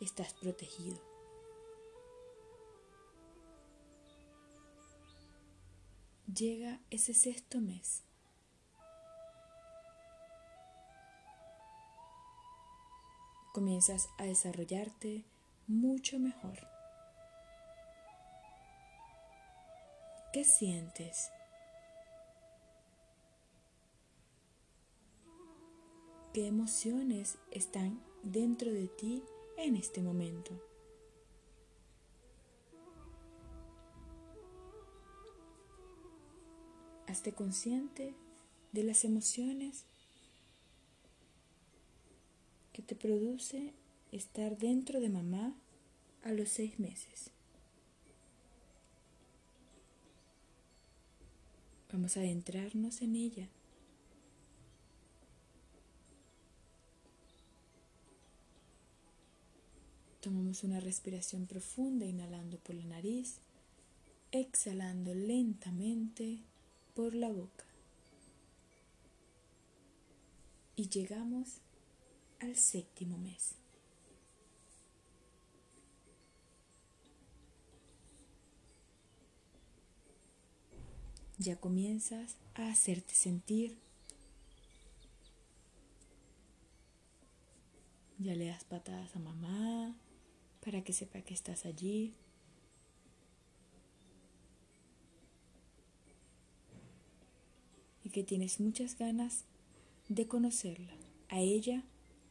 Estás 0.00 0.34
protegido. 0.34 1.14
llega 6.34 6.80
ese 6.90 7.14
sexto 7.14 7.60
mes. 7.60 8.02
Comienzas 13.52 14.08
a 14.18 14.24
desarrollarte 14.24 15.24
mucho 15.68 16.18
mejor. 16.18 16.73
¿Qué 20.34 20.42
sientes? 20.42 21.30
¿Qué 26.32 26.48
emociones 26.48 27.38
están 27.52 28.02
dentro 28.24 28.72
de 28.72 28.88
ti 28.88 29.22
en 29.56 29.76
este 29.76 30.02
momento? 30.02 30.60
Hazte 37.06 37.32
consciente 37.32 38.16
de 38.72 38.82
las 38.82 39.04
emociones 39.04 39.84
que 42.72 42.82
te 42.82 42.96
produce 42.96 43.72
estar 44.10 44.58
dentro 44.58 44.98
de 44.98 45.10
mamá 45.10 45.54
a 46.24 46.32
los 46.32 46.48
seis 46.48 46.80
meses. 46.80 47.33
Vamos 51.94 52.16
a 52.16 52.20
adentrarnos 52.22 53.02
en 53.02 53.14
ella. 53.14 53.48
Tomamos 60.20 60.64
una 60.64 60.80
respiración 60.80 61.46
profunda, 61.46 62.04
inhalando 62.04 62.58
por 62.58 62.74
la 62.74 62.84
nariz, 62.84 63.36
exhalando 64.32 65.14
lentamente 65.14 66.40
por 66.96 67.14
la 67.14 67.28
boca. 67.28 67.64
Y 70.74 70.88
llegamos 70.88 71.58
al 72.40 72.56
séptimo 72.56 73.18
mes. 73.18 73.63
Ya 81.38 81.56
comienzas 81.56 82.36
a 82.54 82.68
hacerte 82.68 83.14
sentir. 83.14 83.76
Ya 88.18 88.34
le 88.34 88.46
das 88.46 88.64
patadas 88.64 89.14
a 89.16 89.18
mamá 89.18 89.94
para 90.64 90.82
que 90.82 90.92
sepa 90.92 91.20
que 91.20 91.34
estás 91.34 91.66
allí. 91.66 92.14
que 98.14 98.22
tienes 98.22 98.60
muchas 98.60 98.96
ganas 98.96 99.42
de 100.08 100.28
conocerla, 100.28 100.92
a 101.30 101.40
ella 101.40 101.82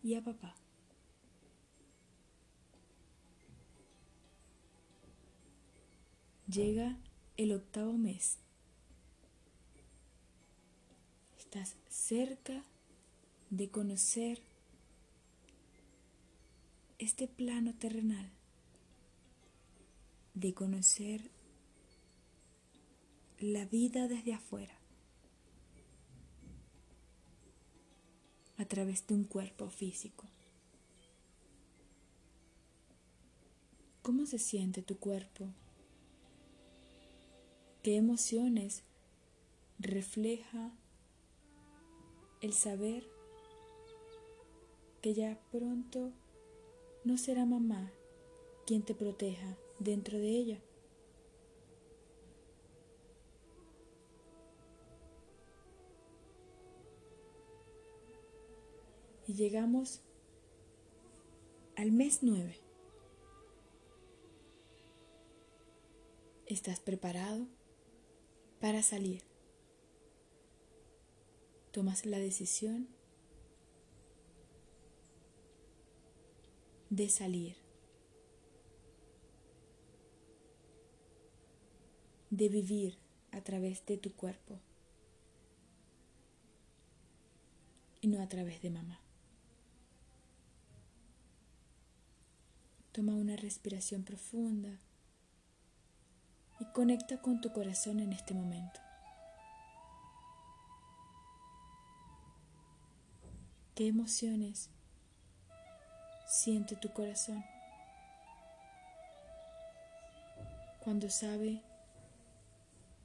y 0.01 0.15
a 0.15 0.23
papá. 0.23 0.55
Llega 6.47 6.97
el 7.35 7.51
octavo 7.51 7.97
mes. 7.97 8.37
Estás 11.53 11.75
cerca 11.87 12.63
de 13.51 13.69
conocer 13.69 14.41
este 16.97 17.27
plano 17.27 17.75
terrenal, 17.75 18.27
de 20.33 20.55
conocer 20.55 21.29
la 23.39 23.65
vida 23.65 24.07
desde 24.07 24.33
afuera, 24.33 24.73
a 28.57 28.65
través 28.65 29.05
de 29.05 29.13
un 29.13 29.23
cuerpo 29.23 29.69
físico. 29.69 30.25
¿Cómo 34.01 34.25
se 34.25 34.39
siente 34.39 34.81
tu 34.81 34.97
cuerpo? 34.97 35.49
¿Qué 37.83 37.95
emociones 37.95 38.81
refleja 39.77 40.71
el 42.43 42.51
saber 42.51 43.09
que 45.01 45.13
ya 45.13 45.39
pronto 45.49 46.11
no 47.05 47.17
será 47.17 47.45
mamá 47.45 47.89
quien 48.67 48.83
te 48.83 48.93
proteja 48.93 49.57
dentro 49.79 50.17
de 50.17 50.27
ella? 50.27 50.61
Y 59.25 59.35
llegamos 59.35 60.01
al 61.77 61.93
mes 61.93 62.19
9. 62.23 62.59
¿Estás 66.45 66.81
preparado 66.81 67.47
para 68.59 68.83
salir? 68.83 69.32
Tomas 71.73 72.05
la 72.05 72.19
decisión 72.19 72.87
de 76.91 77.09
salir, 77.09 77.55
de 82.29 82.47
vivir 82.47 82.99
a 83.31 83.41
través 83.41 83.83
de 83.87 83.97
tu 83.97 84.13
cuerpo 84.13 84.59
y 88.01 88.07
no 88.07 88.21
a 88.21 88.29
través 88.29 88.61
de 88.61 88.69
mamá. 88.69 89.01
Toma 92.91 93.15
una 93.15 93.35
respiración 93.35 94.03
profunda 94.03 94.77
y 96.59 96.65
conecta 96.65 97.19
con 97.19 97.41
tu 97.41 97.51
corazón 97.51 97.99
en 97.99 98.13
este 98.13 98.35
momento. 98.35 98.82
¿Qué 103.75 103.87
emociones 103.87 104.69
siente 106.27 106.75
tu 106.75 106.93
corazón 106.93 107.43
cuando 110.83 111.09
sabe 111.09 111.63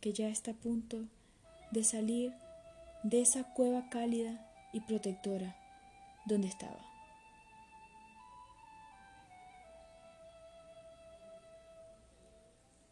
que 0.02 0.12
ya 0.12 0.28
está 0.28 0.50
a 0.50 0.54
punto 0.54 1.06
de 1.70 1.84
salir 1.84 2.34
de 3.02 3.22
esa 3.22 3.44
cueva 3.54 3.88
cálida 3.88 4.46
y 4.74 4.80
protectora 4.80 5.56
donde 6.26 6.48
estaba? 6.48 6.84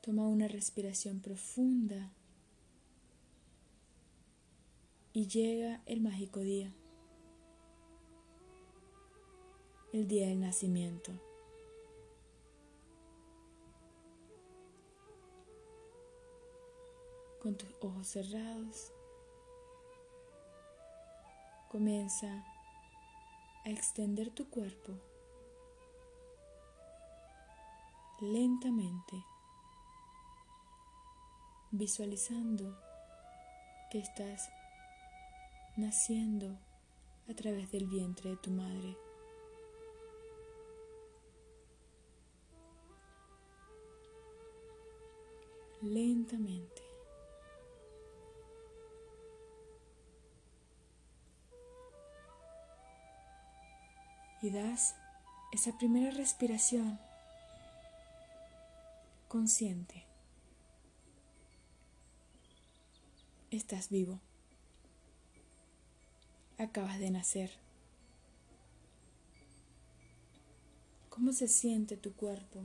Toma 0.00 0.26
una 0.28 0.48
respiración 0.48 1.20
profunda 1.20 2.10
y 5.12 5.26
llega 5.26 5.82
el 5.84 6.00
mágico 6.00 6.40
día, 6.40 6.72
el 9.96 10.06
día 10.06 10.28
del 10.28 10.40
nacimiento. 10.40 11.10
Con 17.40 17.56
tus 17.56 17.74
ojos 17.80 18.06
cerrados, 18.06 18.92
comienza 21.70 22.44
a 23.64 23.70
extender 23.70 24.28
tu 24.30 24.50
cuerpo 24.50 24.92
lentamente 28.20 29.24
visualizando 31.70 32.78
que 33.90 34.00
estás 34.00 34.50
naciendo 35.78 36.58
a 37.30 37.34
través 37.34 37.70
del 37.70 37.86
vientre 37.86 38.30
de 38.30 38.36
tu 38.36 38.50
madre. 38.50 39.05
Lentamente. 45.92 46.82
Y 54.42 54.50
das 54.50 54.94
esa 55.52 55.76
primera 55.78 56.10
respiración 56.10 56.98
consciente. 59.28 60.04
Estás 63.50 63.88
vivo. 63.90 64.20
Acabas 66.58 66.98
de 66.98 67.10
nacer. 67.10 67.50
¿Cómo 71.10 71.32
se 71.32 71.48
siente 71.48 71.96
tu 71.96 72.12
cuerpo? 72.12 72.60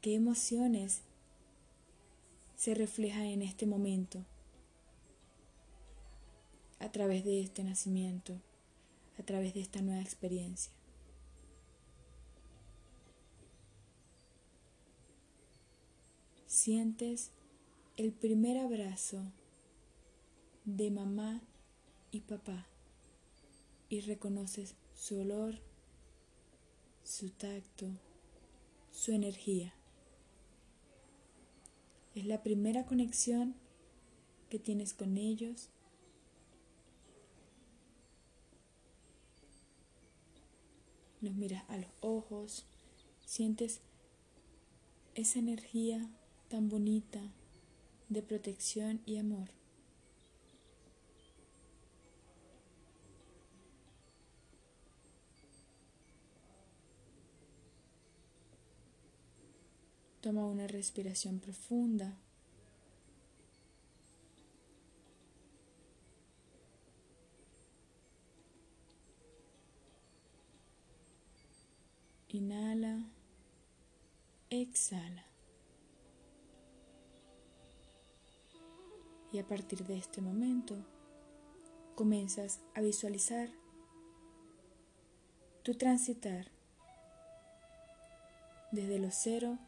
¿Qué 0.00 0.14
emociones 0.14 1.02
se 2.56 2.74
reflejan 2.74 3.24
en 3.24 3.42
este 3.42 3.66
momento 3.66 4.24
a 6.78 6.90
través 6.90 7.24
de 7.24 7.40
este 7.40 7.64
nacimiento, 7.64 8.40
a 9.18 9.22
través 9.22 9.54
de 9.54 9.60
esta 9.60 9.82
nueva 9.82 10.02
experiencia? 10.02 10.72
sientes 16.68 17.30
el 17.96 18.12
primer 18.12 18.58
abrazo 18.58 19.22
de 20.64 20.90
mamá 20.90 21.40
y 22.10 22.20
papá 22.20 22.66
y 23.88 24.00
reconoces 24.00 24.74
su 24.92 25.20
olor, 25.20 25.54
su 27.04 27.30
tacto, 27.30 27.86
su 28.90 29.12
energía. 29.12 29.77
Es 32.18 32.26
la 32.26 32.42
primera 32.42 32.84
conexión 32.84 33.54
que 34.50 34.58
tienes 34.58 34.92
con 34.92 35.18
ellos. 35.18 35.68
Los 41.20 41.36
miras 41.36 41.62
a 41.68 41.76
los 41.76 41.90
ojos, 42.00 42.66
sientes 43.24 43.82
esa 45.14 45.38
energía 45.38 46.10
tan 46.48 46.68
bonita 46.68 47.20
de 48.08 48.24
protección 48.24 49.00
y 49.06 49.18
amor. 49.18 49.57
Toma 60.28 60.44
una 60.44 60.66
respiración 60.66 61.38
profunda. 61.38 62.12
Inhala, 72.28 73.04
exhala. 74.50 75.24
Y 79.32 79.38
a 79.38 79.46
partir 79.46 79.82
de 79.86 79.96
este 79.96 80.20
momento 80.20 80.76
comienzas 81.94 82.60
a 82.74 82.82
visualizar 82.82 83.48
tu 85.62 85.72
transitar 85.72 86.48
desde 88.72 88.98
los 88.98 89.14
0 89.14 89.58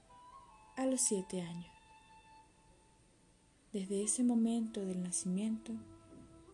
a 0.80 0.86
los 0.86 1.02
7 1.02 1.42
años. 1.42 1.70
Desde 3.72 4.02
ese 4.02 4.24
momento 4.24 4.80
del 4.80 5.02
nacimiento 5.02 5.72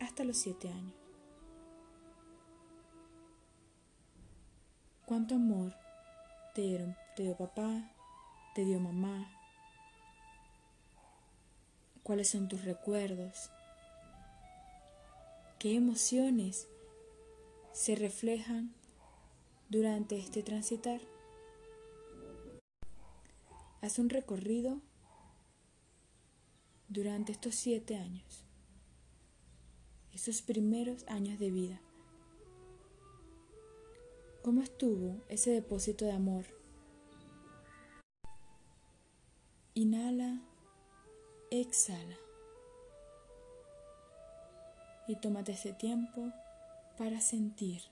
hasta 0.01 0.25
los 0.25 0.37
7 0.39 0.69
años. 0.69 0.95
¿Cuánto 5.07 5.37
amor 5.37 5.73
te, 6.57 6.63
dieron, 6.63 6.97
te 7.15 7.23
dio 7.23 7.37
papá, 7.37 7.89
te 8.57 8.65
dio 8.65 8.81
mamá, 8.81 9.31
cuáles 12.03 12.29
son 12.31 12.49
tus 12.49 12.65
recuerdos, 12.65 13.51
qué 15.61 15.77
emociones 15.77 16.67
se 17.73 17.95
reflejan 17.95 18.75
durante 19.69 20.19
este 20.19 20.43
transitar. 20.43 21.01
Haz 23.87 24.01
un 24.01 24.09
recorrido 24.09 24.81
durante 26.89 27.31
estos 27.31 27.55
siete 27.55 27.95
años, 27.95 28.45
esos 30.13 30.43
primeros 30.43 31.07
años 31.07 31.39
de 31.39 31.53
vida. 31.53 31.81
¿Cómo 34.43 34.61
estuvo 34.61 35.23
ese 35.29 35.53
depósito 35.53 36.05
de 36.05 36.11
amor? 36.11 36.47
Inhala, 39.75 40.43
exhala. 41.53 42.17
Y 45.07 45.15
tómate 45.15 45.53
ese 45.53 45.73
tiempo 45.73 46.33
para 46.99 47.21
sentir. 47.21 47.83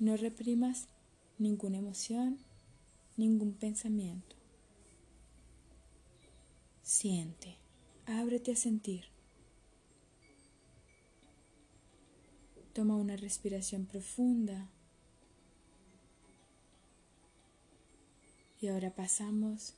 No 0.00 0.16
reprimas 0.16 0.88
ninguna 1.36 1.76
emoción, 1.76 2.38
ningún 3.18 3.52
pensamiento. 3.52 4.34
Siente, 6.82 7.58
ábrete 8.06 8.52
a 8.52 8.56
sentir. 8.56 9.04
Toma 12.72 12.96
una 12.96 13.16
respiración 13.16 13.84
profunda. 13.84 14.70
Y 18.58 18.68
ahora 18.68 18.94
pasamos 18.94 19.74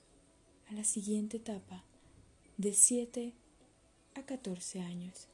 a 0.70 0.74
la 0.74 0.84
siguiente 0.84 1.38
etapa, 1.38 1.82
de 2.58 2.74
7 2.74 3.32
a 4.14 4.22
14 4.22 4.82
años. 4.82 5.26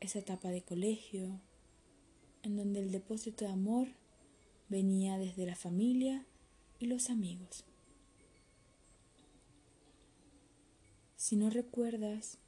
Esa 0.00 0.18
etapa 0.18 0.50
de 0.50 0.60
colegio, 0.60 1.40
en 2.46 2.56
donde 2.56 2.80
el 2.80 2.92
depósito 2.92 3.44
de 3.44 3.50
amor 3.50 3.88
venía 4.68 5.18
desde 5.18 5.46
la 5.46 5.56
familia 5.56 6.24
y 6.78 6.86
los 6.86 7.10
amigos. 7.10 7.64
Si 11.16 11.34
no 11.36 11.50
recuerdas 11.50 12.38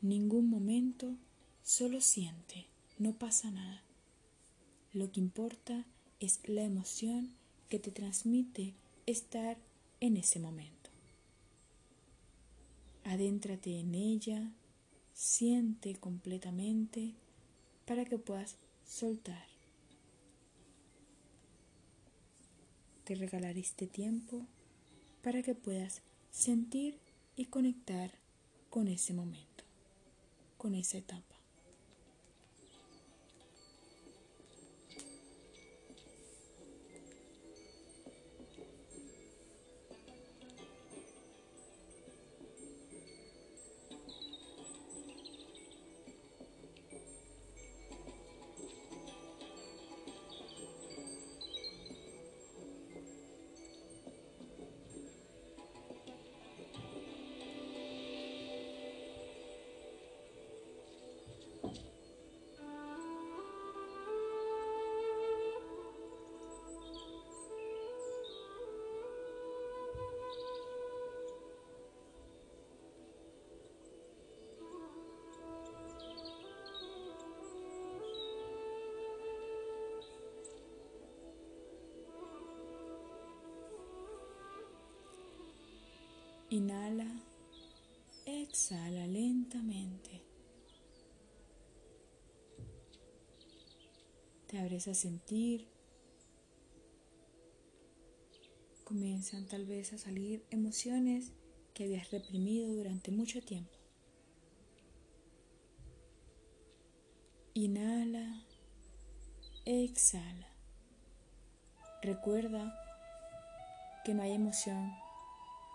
ningún 0.00 0.48
momento, 0.48 1.16
solo 1.64 2.00
siente, 2.00 2.66
no 2.98 3.18
pasa 3.18 3.50
nada. 3.50 3.82
Lo 4.92 5.10
que 5.10 5.20
importa 5.20 5.84
es 6.20 6.40
la 6.46 6.62
emoción 6.62 7.34
que 7.68 7.80
te 7.80 7.90
transmite 7.90 8.74
estar 9.06 9.58
en 10.00 10.16
ese 10.16 10.38
momento. 10.38 10.90
Adéntrate 13.04 13.80
en 13.80 13.94
ella, 13.94 14.52
siente 15.12 15.96
completamente 15.96 17.14
para 17.84 18.04
que 18.04 18.18
puedas 18.18 18.56
soltar. 18.88 19.46
Te 23.04 23.14
regalaré 23.14 23.60
este 23.60 23.86
tiempo 23.86 24.46
para 25.22 25.42
que 25.42 25.54
puedas 25.54 26.02
sentir 26.30 26.98
y 27.36 27.46
conectar 27.46 28.10
con 28.70 28.88
ese 28.88 29.14
momento, 29.14 29.64
con 30.56 30.74
esa 30.74 30.98
etapa. 30.98 31.27
Inhala, 86.50 87.06
exhala 88.24 89.06
lentamente. 89.06 90.22
Te 94.46 94.58
abres 94.58 94.88
a 94.88 94.94
sentir. 94.94 95.68
Comienzan 98.84 99.46
tal 99.46 99.66
vez 99.66 99.92
a 99.92 99.98
salir 99.98 100.42
emociones 100.50 101.32
que 101.74 101.84
habías 101.84 102.10
reprimido 102.10 102.72
durante 102.74 103.10
mucho 103.10 103.42
tiempo. 103.42 103.76
Inhala, 107.52 108.42
exhala. 109.66 110.48
Recuerda 112.00 112.74
que 114.06 114.14
no 114.14 114.22
hay 114.22 114.32
emoción 114.32 115.07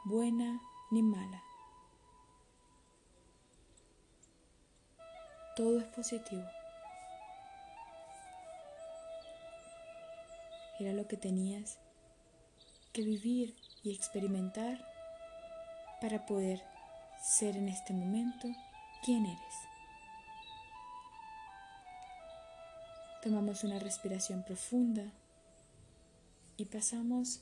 buena 0.06 0.62
ni 0.92 1.02
mala. 1.02 1.44
Todo 5.56 5.80
es 5.80 5.86
positivo. 5.88 6.44
Era 10.80 10.94
lo 10.94 11.08
que 11.08 11.16
tenías 11.16 11.78
que 12.92 13.04
vivir 13.04 13.56
y 13.84 13.94
experimentar 13.94 14.86
para 16.02 16.26
poder 16.26 16.62
ser 17.22 17.56
en 17.56 17.70
este 17.70 17.94
momento 17.94 18.48
quien 19.04 19.26
eres. 19.26 19.56
Tomamos 23.22 23.64
una 23.64 23.80
respiración 23.80 24.44
profunda 24.44 25.14
y 26.58 26.66
pasamos 26.66 27.42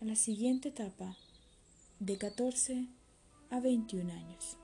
a 0.00 0.04
la 0.04 0.14
siguiente 0.14 0.68
etapa 0.68 1.16
de 2.04 2.18
14 2.18 2.86
a 3.48 3.60
21 3.60 4.12
años. 4.12 4.58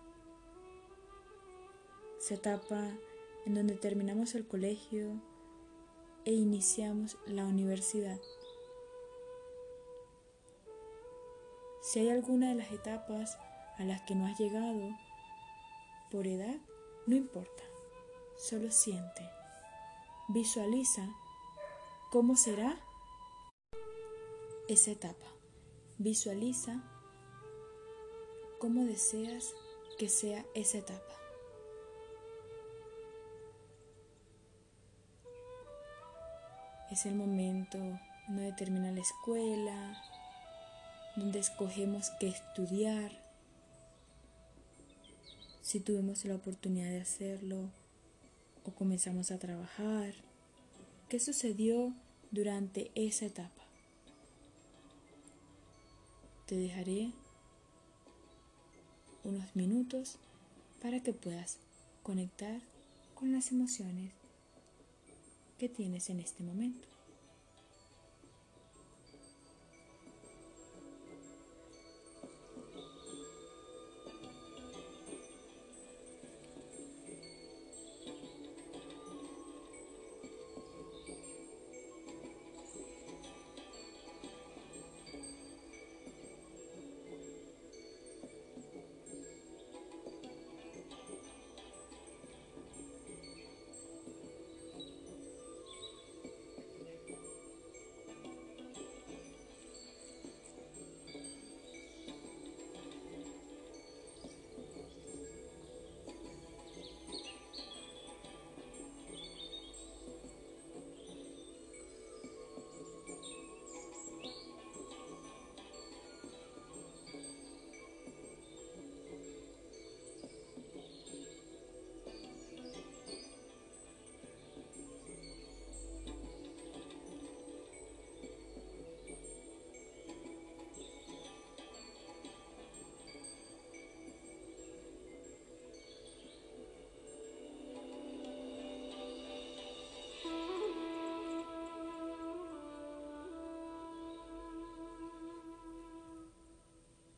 Esa 2.18 2.34
etapa 2.34 2.90
en 3.46 3.54
donde 3.54 3.76
terminamos 3.76 4.34
el 4.34 4.46
colegio 4.46 5.18
e 6.26 6.32
iniciamos 6.34 7.16
la 7.26 7.46
universidad. 7.46 8.20
Si 11.80 12.00
hay 12.00 12.10
alguna 12.10 12.50
de 12.50 12.56
las 12.56 12.70
etapas 12.72 13.38
a 13.78 13.84
las 13.84 14.02
que 14.02 14.14
no 14.14 14.26
has 14.26 14.38
llegado 14.38 14.90
por 16.10 16.26
edad, 16.26 16.58
no 17.06 17.16
importa, 17.16 17.62
solo 18.36 18.70
siente, 18.70 19.26
visualiza 20.28 21.08
cómo 22.10 22.36
será 22.36 22.78
esa 24.68 24.90
etapa. 24.90 25.26
Visualiza 25.96 26.82
cómo 28.60 28.84
deseas 28.84 29.54
que 29.98 30.08
sea 30.08 30.44
esa 30.54 30.78
etapa. 30.78 31.16
Es 36.92 37.06
el 37.06 37.14
momento 37.14 37.78
donde 38.28 38.52
termina 38.52 38.92
la 38.92 39.00
escuela, 39.00 40.02
donde 41.16 41.38
escogemos 41.38 42.10
qué 42.20 42.28
estudiar, 42.28 43.10
si 45.62 45.80
tuvimos 45.80 46.24
la 46.24 46.34
oportunidad 46.34 46.88
de 46.90 47.00
hacerlo 47.00 47.70
o 48.64 48.72
comenzamos 48.72 49.30
a 49.30 49.38
trabajar, 49.38 50.12
qué 51.08 51.18
sucedió 51.18 51.94
durante 52.30 52.90
esa 52.94 53.26
etapa. 53.26 53.62
Te 56.46 56.56
dejaré 56.56 57.12
unos 59.24 59.54
minutos 59.54 60.16
para 60.80 61.00
que 61.02 61.12
puedas 61.12 61.58
conectar 62.02 62.60
con 63.14 63.32
las 63.32 63.52
emociones 63.52 64.12
que 65.58 65.68
tienes 65.68 66.08
en 66.08 66.20
este 66.20 66.42
momento. 66.42 66.88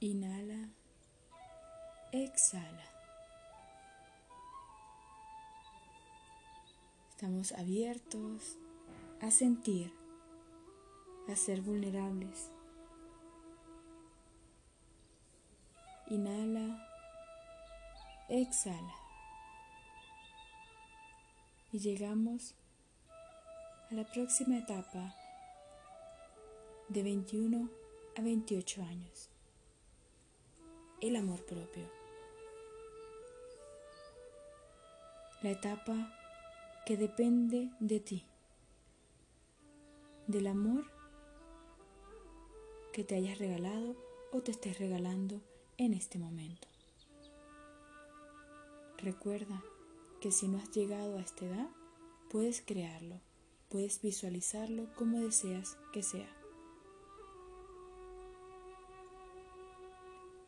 Inhala, 0.03 0.69
exhala. 2.11 2.89
Estamos 7.11 7.53
abiertos 7.53 8.59
a 9.21 9.31
sentir, 9.31 9.93
a 11.29 11.37
ser 11.37 11.61
vulnerables. 11.61 12.51
Inhala, 16.09 16.85
exhala. 18.29 18.97
Y 21.71 21.79
llegamos 21.79 22.57
a 23.89 23.95
la 23.95 24.05
próxima 24.13 24.59
etapa 24.59 25.15
de 26.89 27.05
21 27.05 27.71
a 28.17 28.21
28 28.21 28.83
años 28.83 29.33
el 31.03 31.17
amor 31.17 31.45
propio. 31.45 31.91
La 35.43 35.51
etapa 35.51 36.17
que 36.87 36.97
depende 36.97 37.71
de 37.81 37.99
ti, 37.99 38.25
del 40.29 40.47
amor 40.47 40.85
que 42.93 43.03
te 43.03 43.17
hayas 43.17 43.39
regalado 43.39 43.97
o 44.33 44.41
te 44.43 44.53
estés 44.53 44.79
regalando 44.79 45.41
en 45.77 45.93
este 45.93 46.21
momento. 46.21 46.69
Recuerda 48.99 49.61
que 50.21 50.31
si 50.31 50.47
no 50.47 50.59
has 50.59 50.71
llegado 50.71 51.19
a 51.19 51.21
esta 51.21 51.47
edad, 51.47 51.69
puedes 52.31 52.63
crearlo, 52.63 53.21
puedes 53.69 54.01
visualizarlo 54.01 54.87
como 54.95 55.21
deseas 55.21 55.77
que 55.93 56.05
sea. 56.05 56.42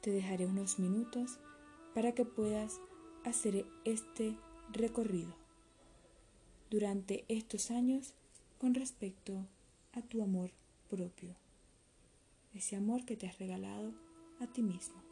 Te 0.05 0.11
dejaré 0.11 0.45
unos 0.45 0.79
minutos 0.79 1.39
para 1.95 2.13
que 2.13 2.27
puedas 2.27 2.79
hacer 3.25 3.65
este 3.87 4.37
recorrido 4.71 5.35
durante 6.71 7.25
estos 7.29 7.71
años 7.71 8.13
con 8.59 8.75
respecto 8.75 9.47
a 9.95 10.03
tu 10.03 10.23
amor 10.23 10.51
propio, 10.91 11.35
ese 12.53 12.77
amor 12.77 13.07
que 13.07 13.17
te 13.17 13.27
has 13.29 13.39
regalado 13.39 13.95
a 14.41 14.47
ti 14.47 14.63
mismo. 14.63 15.04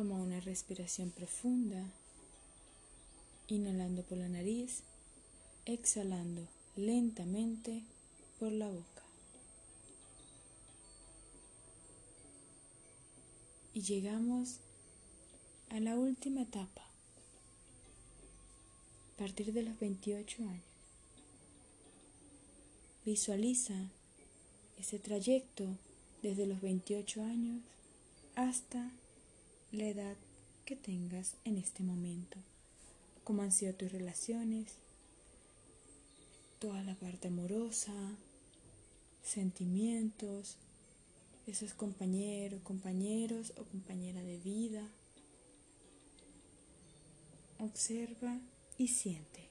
Toma 0.00 0.16
una 0.16 0.40
respiración 0.40 1.10
profunda, 1.10 1.84
inhalando 3.48 4.02
por 4.02 4.16
la 4.16 4.30
nariz, 4.30 4.80
exhalando 5.66 6.48
lentamente 6.74 7.82
por 8.38 8.50
la 8.50 8.66
boca. 8.70 9.02
Y 13.74 13.82
llegamos 13.82 14.60
a 15.68 15.80
la 15.80 15.96
última 15.96 16.40
etapa, 16.40 16.80
a 19.12 19.18
partir 19.18 19.52
de 19.52 19.64
los 19.64 19.78
28 19.78 20.42
años. 20.44 20.64
Visualiza 23.04 23.90
ese 24.78 24.98
trayecto 24.98 25.66
desde 26.22 26.46
los 26.46 26.62
28 26.62 27.22
años 27.22 27.60
hasta 28.34 28.90
la 29.72 29.86
edad 29.86 30.16
que 30.64 30.76
tengas 30.76 31.34
en 31.44 31.58
este 31.58 31.82
momento, 31.82 32.38
cómo 33.24 33.42
han 33.42 33.52
sido 33.52 33.74
tus 33.74 33.92
relaciones, 33.92 34.74
toda 36.58 36.82
la 36.82 36.94
parte 36.94 37.28
amorosa, 37.28 37.92
sentimientos, 39.22 40.56
esos 41.46 41.72
compañeros, 41.74 42.60
compañeros 42.62 43.52
o 43.56 43.64
compañera 43.64 44.22
de 44.22 44.38
vida. 44.38 44.86
Observa 47.58 48.38
y 48.78 48.88
siente. 48.88 49.49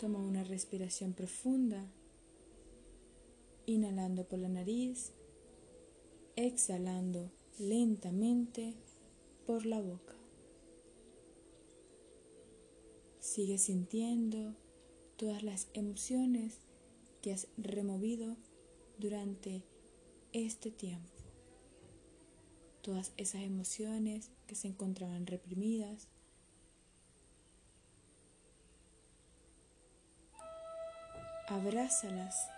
Toma 0.00 0.18
una 0.18 0.44
respiración 0.44 1.12
profunda, 1.12 1.84
inhalando 3.66 4.26
por 4.26 4.38
la 4.38 4.48
nariz, 4.48 5.12
exhalando 6.36 7.30
lentamente 7.58 8.72
por 9.46 9.66
la 9.66 9.78
boca. 9.78 10.14
Sigue 13.18 13.58
sintiendo 13.58 14.54
todas 15.18 15.42
las 15.42 15.68
emociones 15.74 16.60
que 17.20 17.34
has 17.34 17.48
removido 17.58 18.38
durante 18.96 19.62
este 20.32 20.70
tiempo. 20.70 21.10
Todas 22.80 23.12
esas 23.18 23.42
emociones 23.42 24.30
que 24.46 24.54
se 24.54 24.68
encontraban 24.68 25.26
reprimidas 25.26 26.08
abrázalas 31.50 32.48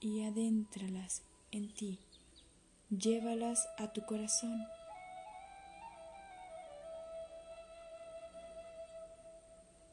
y 0.00 0.24
adéntralas 0.24 1.22
en 1.52 1.72
ti. 1.72 2.00
Llévalas 2.90 3.68
a 3.78 3.92
tu 3.92 4.04
corazón. 4.04 4.66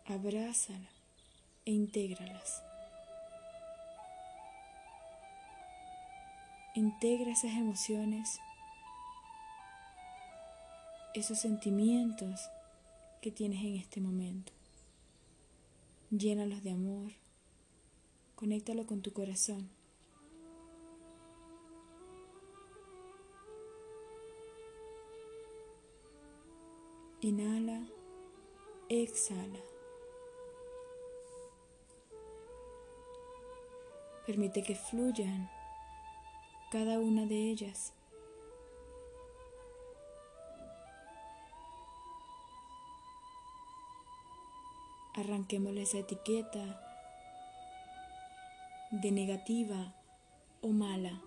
Abrázala 0.07 0.89
e 1.65 1.71
intégralas. 1.71 2.63
Integra 6.73 7.32
esas 7.32 7.51
emociones, 7.51 8.39
esos 11.13 11.38
sentimientos 11.38 12.49
que 13.21 13.32
tienes 13.32 13.59
en 13.59 13.75
este 13.75 14.01
momento. 14.01 14.59
Llénalos 16.12 16.64
de 16.64 16.72
amor. 16.72 17.12
Conéctalo 18.34 18.88
con 18.88 19.03
tu 19.03 19.14
corazón. 19.14 19.70
Inhala, 27.22 27.88
exhala. 28.89 29.60
Permite 34.26 34.64
que 34.64 34.74
fluyan 34.74 35.47
cada 36.72 36.99
una 36.99 37.28
de 37.28 37.51
ellas. 37.51 37.93
Arranquémosle 45.20 45.82
esa 45.82 45.97
etiqueta 45.97 46.63
de 48.89 49.11
negativa 49.11 49.93
o 50.61 50.70
mala. 50.70 51.22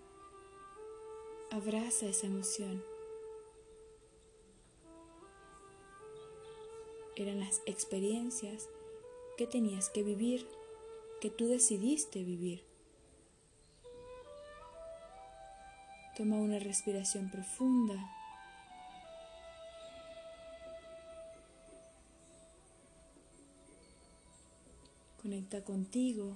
Abraza 1.51 2.07
esa 2.07 2.27
emoción. 2.27 2.83
Eran 7.17 7.39
las 7.41 7.61
experiencias 7.67 8.67
que 9.37 9.47
tenías 9.47 9.91
que 9.91 10.03
vivir, 10.03 10.49
que 11.21 11.29
tú 11.29 11.47
decidiste 11.49 12.25
vivir. 12.25 12.65
Toma 16.17 16.37
una 16.37 16.59
respiración 16.59 17.31
profunda. 17.31 18.22
Conecta 25.23 25.63
contigo. 25.63 26.35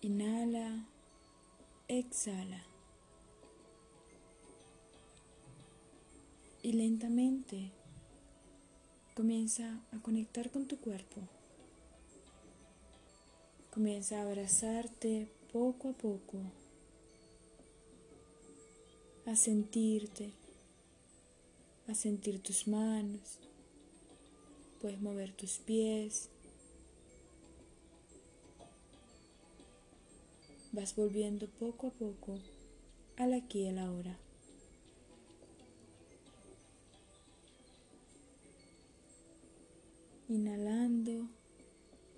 Inhala, 0.00 0.86
exhala. 1.88 2.62
Y 6.62 6.72
lentamente 6.74 7.72
comienza 9.16 9.80
a 9.90 9.98
conectar 10.00 10.52
con 10.52 10.68
tu 10.68 10.78
cuerpo. 10.78 11.20
Comienza 13.72 14.18
a 14.18 14.22
abrazarte 14.22 15.26
poco 15.52 15.88
a 15.88 15.92
poco, 15.94 16.38
a 19.26 19.34
sentirte 19.34 20.37
a 21.88 21.94
sentir 21.94 22.40
tus 22.40 22.68
manos, 22.68 23.38
puedes 24.80 25.00
mover 25.00 25.32
tus 25.32 25.58
pies, 25.58 26.28
vas 30.72 30.94
volviendo 30.94 31.48
poco 31.48 31.88
a 31.88 31.90
poco 31.90 32.38
al 33.16 33.32
aquí 33.32 33.62
y 33.62 33.68
a 33.68 33.72
la 33.72 33.90
hora. 33.90 34.18
Inhalando 40.28 41.26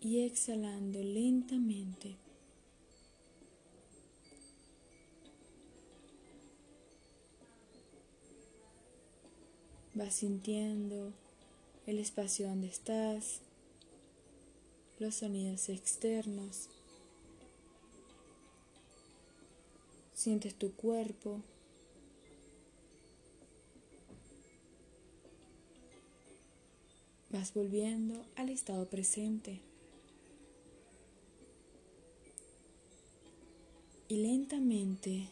y 0.01 0.25
exhalando 0.25 1.01
lentamente. 1.01 2.17
Vas 9.93 10.15
sintiendo 10.15 11.13
el 11.87 11.99
espacio 11.99 12.47
donde 12.47 12.69
estás, 12.69 13.41
los 15.01 15.17
sonidos 15.17 15.69
externos. 15.69 16.69
Sientes 20.15 20.55
tu 20.55 20.73
cuerpo. 20.73 21.41
Vas 27.31 27.53
volviendo 27.53 28.25
al 28.37 28.51
estado 28.51 28.89
presente. 28.89 29.61
Y 34.07 34.17
lentamente, 34.17 35.29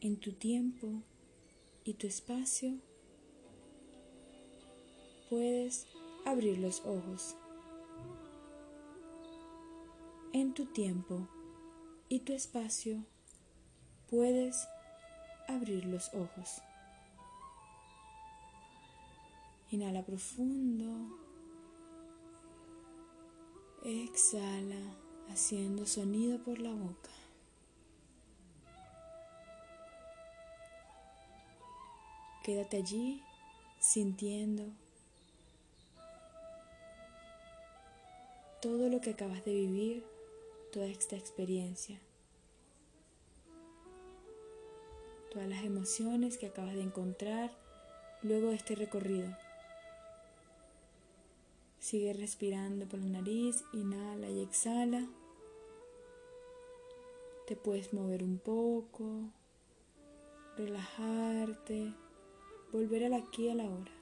en 0.00 0.16
tu 0.16 0.32
tiempo, 0.32 1.02
y 1.84 1.94
tu 1.94 2.06
espacio, 2.06 2.78
puedes 5.28 5.86
abrir 6.24 6.58
los 6.58 6.80
ojos. 6.80 7.36
En 10.32 10.54
tu 10.54 10.66
tiempo 10.66 11.28
y 12.08 12.20
tu 12.20 12.32
espacio 12.32 13.04
puedes 14.08 14.68
abrir 15.48 15.84
los 15.86 16.12
ojos. 16.14 16.62
Inhala 19.70 20.04
profundo. 20.04 21.18
Exhala 23.84 24.96
haciendo 25.28 25.86
sonido 25.86 26.42
por 26.42 26.58
la 26.58 26.72
boca. 26.72 27.10
Quédate 32.42 32.78
allí 32.78 33.22
sintiendo 33.78 34.64
todo 38.60 38.88
lo 38.88 39.00
que 39.00 39.10
acabas 39.10 39.44
de 39.44 39.52
vivir, 39.52 40.04
toda 40.72 40.86
esta 40.86 41.16
experiencia, 41.16 42.00
todas 45.32 45.48
las 45.48 45.64
emociones 45.64 46.36
que 46.36 46.46
acabas 46.46 46.74
de 46.74 46.82
encontrar 46.82 47.52
luego 48.22 48.50
de 48.50 48.56
este 48.56 48.74
recorrido. 48.74 49.36
Sigue 51.78 52.12
respirando 52.12 52.86
por 52.86 53.00
la 53.00 53.06
nariz, 53.06 53.64
inhala 53.72 54.28
y 54.28 54.42
exhala. 54.42 55.06
Te 57.46 57.56
puedes 57.56 57.92
mover 57.92 58.22
un 58.22 58.38
poco, 58.38 59.30
relajarte, 60.56 61.92
volver 62.72 63.04
al 63.04 63.14
aquí 63.14 63.44
y 63.44 63.50
a 63.50 63.54
la 63.54 63.64
hora. 63.64 63.92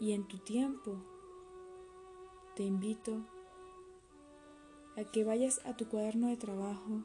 Y 0.00 0.12
en 0.12 0.26
tu 0.28 0.38
tiempo 0.38 0.96
te 2.54 2.64
invito 2.64 3.24
a 4.96 5.04
que 5.04 5.24
vayas 5.24 5.60
a 5.64 5.76
tu 5.76 5.88
cuaderno 5.88 6.28
de 6.28 6.36
trabajo 6.36 7.02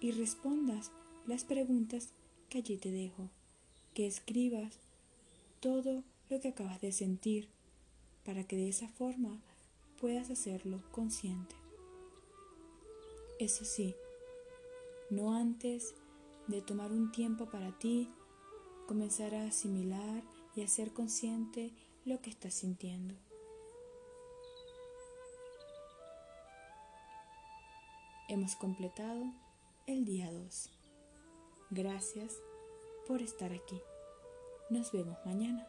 y 0.00 0.12
respondas 0.12 0.92
las 1.26 1.44
preguntas 1.44 2.12
que 2.48 2.58
allí 2.58 2.76
te 2.76 2.90
dejo 2.90 3.28
que 3.98 4.06
escribas 4.06 4.78
todo 5.58 6.04
lo 6.30 6.40
que 6.40 6.48
acabas 6.48 6.80
de 6.80 6.92
sentir 6.92 7.48
para 8.24 8.44
que 8.44 8.56
de 8.56 8.68
esa 8.68 8.88
forma 8.88 9.40
puedas 10.00 10.30
hacerlo 10.30 10.80
consciente. 10.92 11.56
Eso 13.40 13.64
sí, 13.64 13.96
no 15.10 15.34
antes 15.34 15.94
de 16.46 16.62
tomar 16.62 16.92
un 16.92 17.10
tiempo 17.12 17.46
para 17.46 17.78
ti, 17.78 18.10
comenzar 18.86 19.34
a 19.34 19.46
asimilar 19.46 20.22
y 20.54 20.62
a 20.62 20.68
ser 20.68 20.92
consciente 20.92 21.72
lo 22.04 22.20
que 22.20 22.30
estás 22.30 22.54
sintiendo. 22.54 23.14
Hemos 28.28 28.56
completado 28.56 29.32
el 29.86 30.04
día 30.04 30.30
2. 30.30 30.70
Gracias 31.70 32.42
por 33.06 33.22
estar 33.22 33.52
aquí. 33.52 33.80
Nos 34.70 34.92
vemos 34.92 35.16
mañana. 35.24 35.66